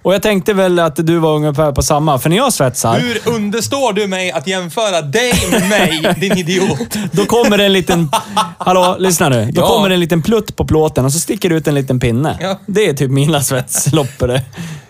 [0.03, 3.21] Och jag tänkte väl att du var ungefär på samma, för när jag svetsar, Hur
[3.35, 6.79] understår du mig att jämföra dig med mig, din idiot?
[7.11, 8.09] då kommer det en liten...
[8.57, 9.45] Hallå, lyssna nu.
[9.51, 9.67] Då Ja.
[9.67, 12.37] kommer det en liten plutt på plåten och så sticker det ut en liten pinne.
[12.41, 12.59] Ja.
[12.65, 14.41] Det är typ mina svetsloppare.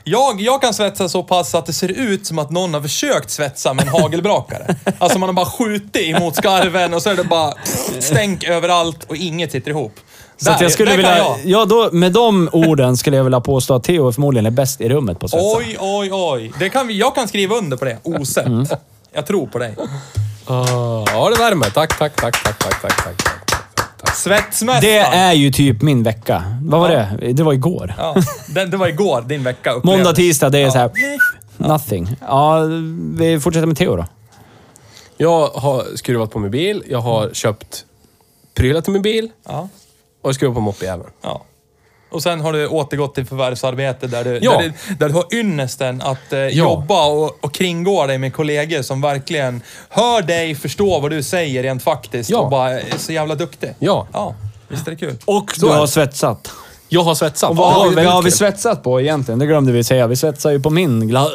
[0.04, 3.30] Jag, jag kan svetsa så pass att det ser ut som att någon har försökt
[3.30, 4.76] svetsa med en hagelbrakare.
[4.98, 7.54] Alltså man har bara skjutit emot skarven och så är det bara
[8.00, 9.96] stänk överallt och inget sitter ihop.
[10.38, 11.18] Så där, jag skulle vilja...
[11.18, 11.38] Jag.
[11.46, 14.90] Ja, då, med de orden skulle jag vilja påstå att Theo förmodligen är bäst i
[14.90, 15.58] rummet på svetsa.
[15.58, 16.54] Oj, oj, oj.
[16.60, 18.46] Det kan vi, jag kan skriva under på det, osett.
[18.46, 18.66] Mm.
[19.14, 19.76] Jag tror på dig.
[20.48, 21.70] Oh, ja, det värmer.
[21.70, 23.24] Tack, tack, tack, tack, tack, tack, tack.
[23.24, 24.16] tack.
[24.16, 24.82] Svetsmässan.
[24.82, 26.44] Det är ju typ min vecka.
[26.62, 27.06] Vad var ja.
[27.20, 27.34] det?
[27.34, 27.94] Det var igår.
[27.98, 28.16] Ja,
[28.56, 29.72] det, det var igår, din vecka.
[29.72, 29.98] Upplevdes.
[29.98, 30.72] Måndag, tisdag, det är ja.
[30.72, 30.92] så här...
[31.58, 32.16] Nothing.
[32.28, 32.60] Ja,
[33.14, 34.06] vi fortsätter med Theo då.
[35.18, 36.84] Jag har skruvat på min bil.
[36.90, 37.86] Jag har köpt
[38.54, 39.30] prylar till min bil.
[39.46, 39.70] Ja
[40.24, 41.10] och jag skruvat på moppejäveln.
[41.22, 41.42] ja.
[42.12, 44.52] Och sen har du återgått till förvärvsarbete där du, Ja.
[44.52, 48.82] där du, där du har ynnesten att eh, jobba och, och kringgå dig med kollegor
[48.82, 52.38] som verkligen hör dig, förstår vad du säger rent faktiskt Ja.
[52.40, 53.74] och bara är så jävla duktig.
[53.80, 54.08] Ja.
[54.14, 54.36] Ja,
[54.68, 55.18] visst är det kul?
[55.26, 56.52] Och du har svetsat.
[56.90, 57.50] Jag har svetsat.
[57.50, 59.40] Och vad har, vi, vad har vi svetsat på egentligen?
[59.40, 60.08] Det glömde vi säga.
[60.08, 61.28] Vi svetsar ju på min, gla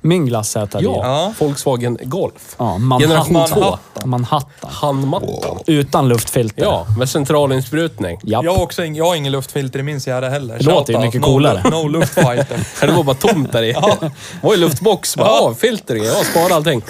[0.00, 0.90] min glassätarbil.
[0.94, 1.34] Ja, Ja.
[1.38, 2.54] Volkswagen Golf.
[2.58, 3.08] Ja, Manhattan.
[3.26, 3.60] Generation 2.
[3.60, 4.08] Manhattan.
[4.10, 4.70] Manhattan.
[4.70, 5.58] Handmattan.
[5.66, 6.62] Utan luftfilter.
[6.62, 8.20] Ja, med centralinsprutning.
[8.22, 8.44] Japp.
[8.44, 10.58] Jag har, också, ing- jag har ingen luftfilter i min Sierra heller.
[10.58, 11.70] Det låter ju mycket no, coolare.
[11.70, 12.66] No luftfighter.
[12.86, 13.72] Det var bara tomt där i.
[13.72, 14.10] Det
[14.42, 15.16] var ju luftbox.
[15.16, 15.54] Bara, ja.
[15.58, 16.06] filter i.
[16.06, 16.82] Ja, spara allting.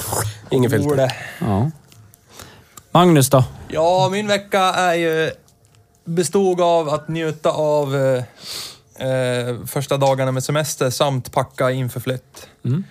[0.50, 1.12] Ingen filter.
[1.38, 1.70] Ja.
[2.92, 3.44] Magnus då?
[3.68, 5.30] Ja, min vecka är ju
[6.04, 7.94] bestod av att njuta av
[9.02, 9.08] eh,
[9.48, 12.46] eh, första dagarna med semester samt packa inför flytt.
[12.64, 12.84] Mm.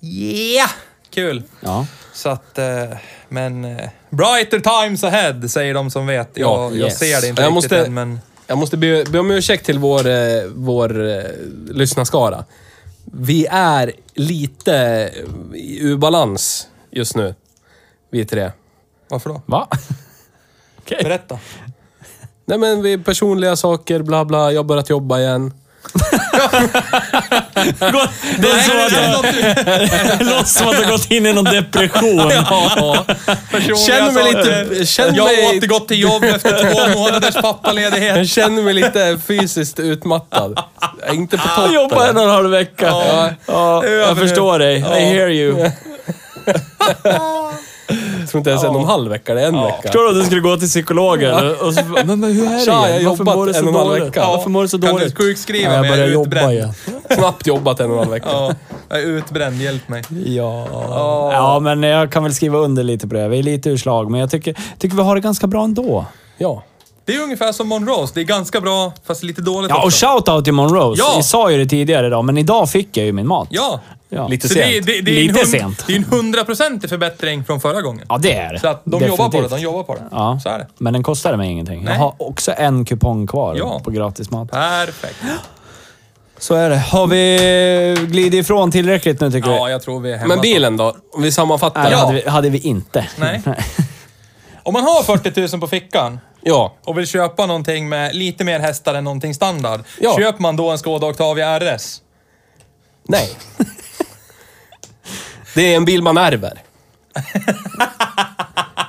[0.00, 0.70] Yeah!
[1.10, 1.42] Kul!
[1.60, 1.86] Ja.
[2.12, 2.84] Så att, eh,
[3.28, 3.64] men...
[3.64, 6.30] Eh, brighter times ahead, säger de som vet.
[6.34, 6.98] Jag, Ja, jag yes.
[6.98, 8.20] ser det inte Jag riktigt måste- än, men...
[8.46, 11.22] Jag måste be, be om ursäkt till vår, eh, vår eh,
[11.70, 12.44] lyssnarskara.
[13.04, 15.10] Vi är lite
[15.54, 17.34] i ur balans just nu.
[18.10, 18.50] Vi tre.
[19.08, 19.42] Varför då?
[19.46, 19.68] Va?
[20.88, 21.38] Berätta.
[22.46, 24.52] Nej men vi personliga saker, bla bla.
[24.52, 25.52] Jag har börjat jobba igen.
[28.38, 29.22] Det är så att
[30.18, 32.30] det låter som att du har gått in i någon depression.
[32.30, 33.04] Ja.
[33.86, 34.86] Känner mig lite...
[34.86, 38.16] Känner Jag har mig, återgått till jobb efter två månaders pappaledighet.
[38.16, 40.60] jag känner mig lite fysiskt utmattad.
[41.00, 41.72] Jag är inte på toppen.
[41.72, 42.86] Jag jobbar en och en halv vecka.
[42.86, 43.30] Ja.
[43.46, 44.76] Ja, jag förstår dig.
[44.76, 45.70] I hear you.
[48.38, 49.82] Jag tror inte ens en och en halv vecka, det är en vecka.
[49.82, 52.64] Förstår du att du skulle gå till psykologen och så, men, men hur är det
[52.64, 53.04] Tja, jag har igen?
[53.04, 54.04] Varför jobbat mår du så en och en halv dåligt?
[54.06, 54.26] vecka.
[54.26, 55.16] Varför mår du så Kan du dåligt?
[55.18, 55.90] sjukskriva Ja, jag mig?
[55.90, 56.52] börjar är jobba utbränd.
[56.52, 56.72] igen.
[57.10, 58.28] Knappt jobbat en och en halv vecka.
[58.30, 58.52] Ja,
[58.88, 59.62] jag är utbränd.
[59.62, 60.02] Hjälp mig.
[60.26, 60.66] Ja.
[61.32, 63.28] ja, men jag kan väl skriva under lite på det.
[63.28, 66.04] Vi är lite ur slag, men jag tycker, tycker vi har det ganska bra ändå.
[66.38, 66.62] Ja.
[67.06, 68.12] Det är ungefär som Monrose.
[68.14, 70.06] Det är ganska bra, fast lite dåligt Ja, och också.
[70.06, 71.02] shout-out till Monrose.
[71.02, 71.12] Ja.
[71.14, 73.48] Jag sa ju det tidigare idag, men idag fick jag ju min mat.
[73.50, 73.80] Ja.
[74.14, 74.28] Ja.
[74.28, 74.86] Lite Så det, sent.
[74.86, 75.84] det, det är Lite en hund- sent.
[75.86, 78.06] Det är en hundraprocentig förbättring från förra gången.
[78.08, 78.58] Ja, det är det.
[78.60, 80.02] Så att de jobbar på det, de jobbar på det.
[80.10, 80.40] Ja.
[80.42, 80.66] Så är det.
[80.78, 81.84] Men den kostade mig ingenting.
[81.84, 81.92] Nej.
[81.92, 83.80] Jag har också en kupong kvar Ja.
[83.84, 84.50] på gratis mat.
[84.50, 85.16] Perfekt.
[86.38, 86.76] Så är det.
[86.76, 89.70] Har vi glidit ifrån tillräckligt nu tycker Ja, vi?
[89.72, 90.34] jag tror vi är hemma.
[90.34, 90.96] Men bilen då?
[91.12, 91.82] Om vi sammanfattar.
[91.82, 92.04] Nej, det Ja.
[92.06, 93.06] hade, vi, hade vi inte.
[93.16, 93.42] Nej.
[94.62, 96.74] Om man har 40 000 på fickan Ja.
[96.84, 99.80] och vill köpa någonting med lite mer hästar än någonting standard.
[100.00, 100.16] Ja.
[100.18, 102.00] Köper man då en Skoda Octavia RS?
[103.08, 103.30] Nej.
[105.54, 106.62] Det är en bil man ärver.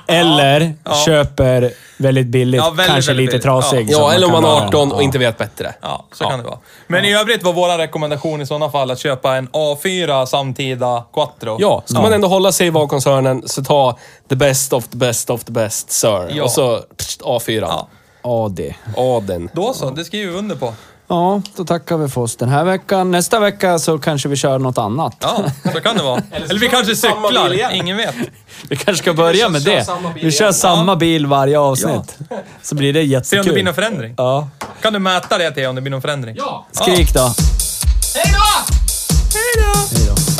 [0.08, 0.74] Eller
[1.06, 3.42] köper väldigt billigt, Ja, väldigt, kanske väldigt lite billigt.
[3.42, 3.90] trasig.
[3.90, 4.66] Ja, som eller om man är ha.
[4.66, 5.02] 18 och Ja.
[5.04, 5.74] inte vet bättre.
[5.82, 6.58] Ja, så kan det vara.
[6.86, 11.56] Men i övrigt var vår rekommendation i sådana fall att köpa en A4 samtida Quattro.
[11.60, 13.98] Ja, ska man ändå hålla sig i VAG-koncernen så ta
[14.28, 16.30] the best of the best of the best, sir.
[16.34, 16.44] Ja.
[16.44, 17.60] Och så pst, A4.
[17.60, 17.88] Ja.
[18.22, 18.74] AD.
[18.96, 19.50] Aden.
[19.52, 20.74] Då så, det skriver vi under på.
[21.08, 23.10] Ja, då tackar vi för oss den här veckan.
[23.10, 25.16] Nästa vecka så kanske vi kör något annat.
[25.20, 26.22] Ja, så kan det vara.
[26.32, 28.14] Eller vi kanske cyklar, ingen vet.
[28.68, 29.86] Vi kanske ska börja med det.
[30.14, 30.54] Vi kör igen.
[30.54, 32.18] samma bil varje avsnitt.
[32.62, 33.44] Så blir det Se om jättekul.
[33.46, 34.14] det blir någon förändring.
[34.16, 34.48] Ja.
[34.82, 36.36] Kan du mäta det till om det blir någon förändring?
[36.38, 36.66] Ja.
[36.72, 37.34] Skrik då.
[38.14, 38.74] Hej då!
[39.34, 40.35] Hej då.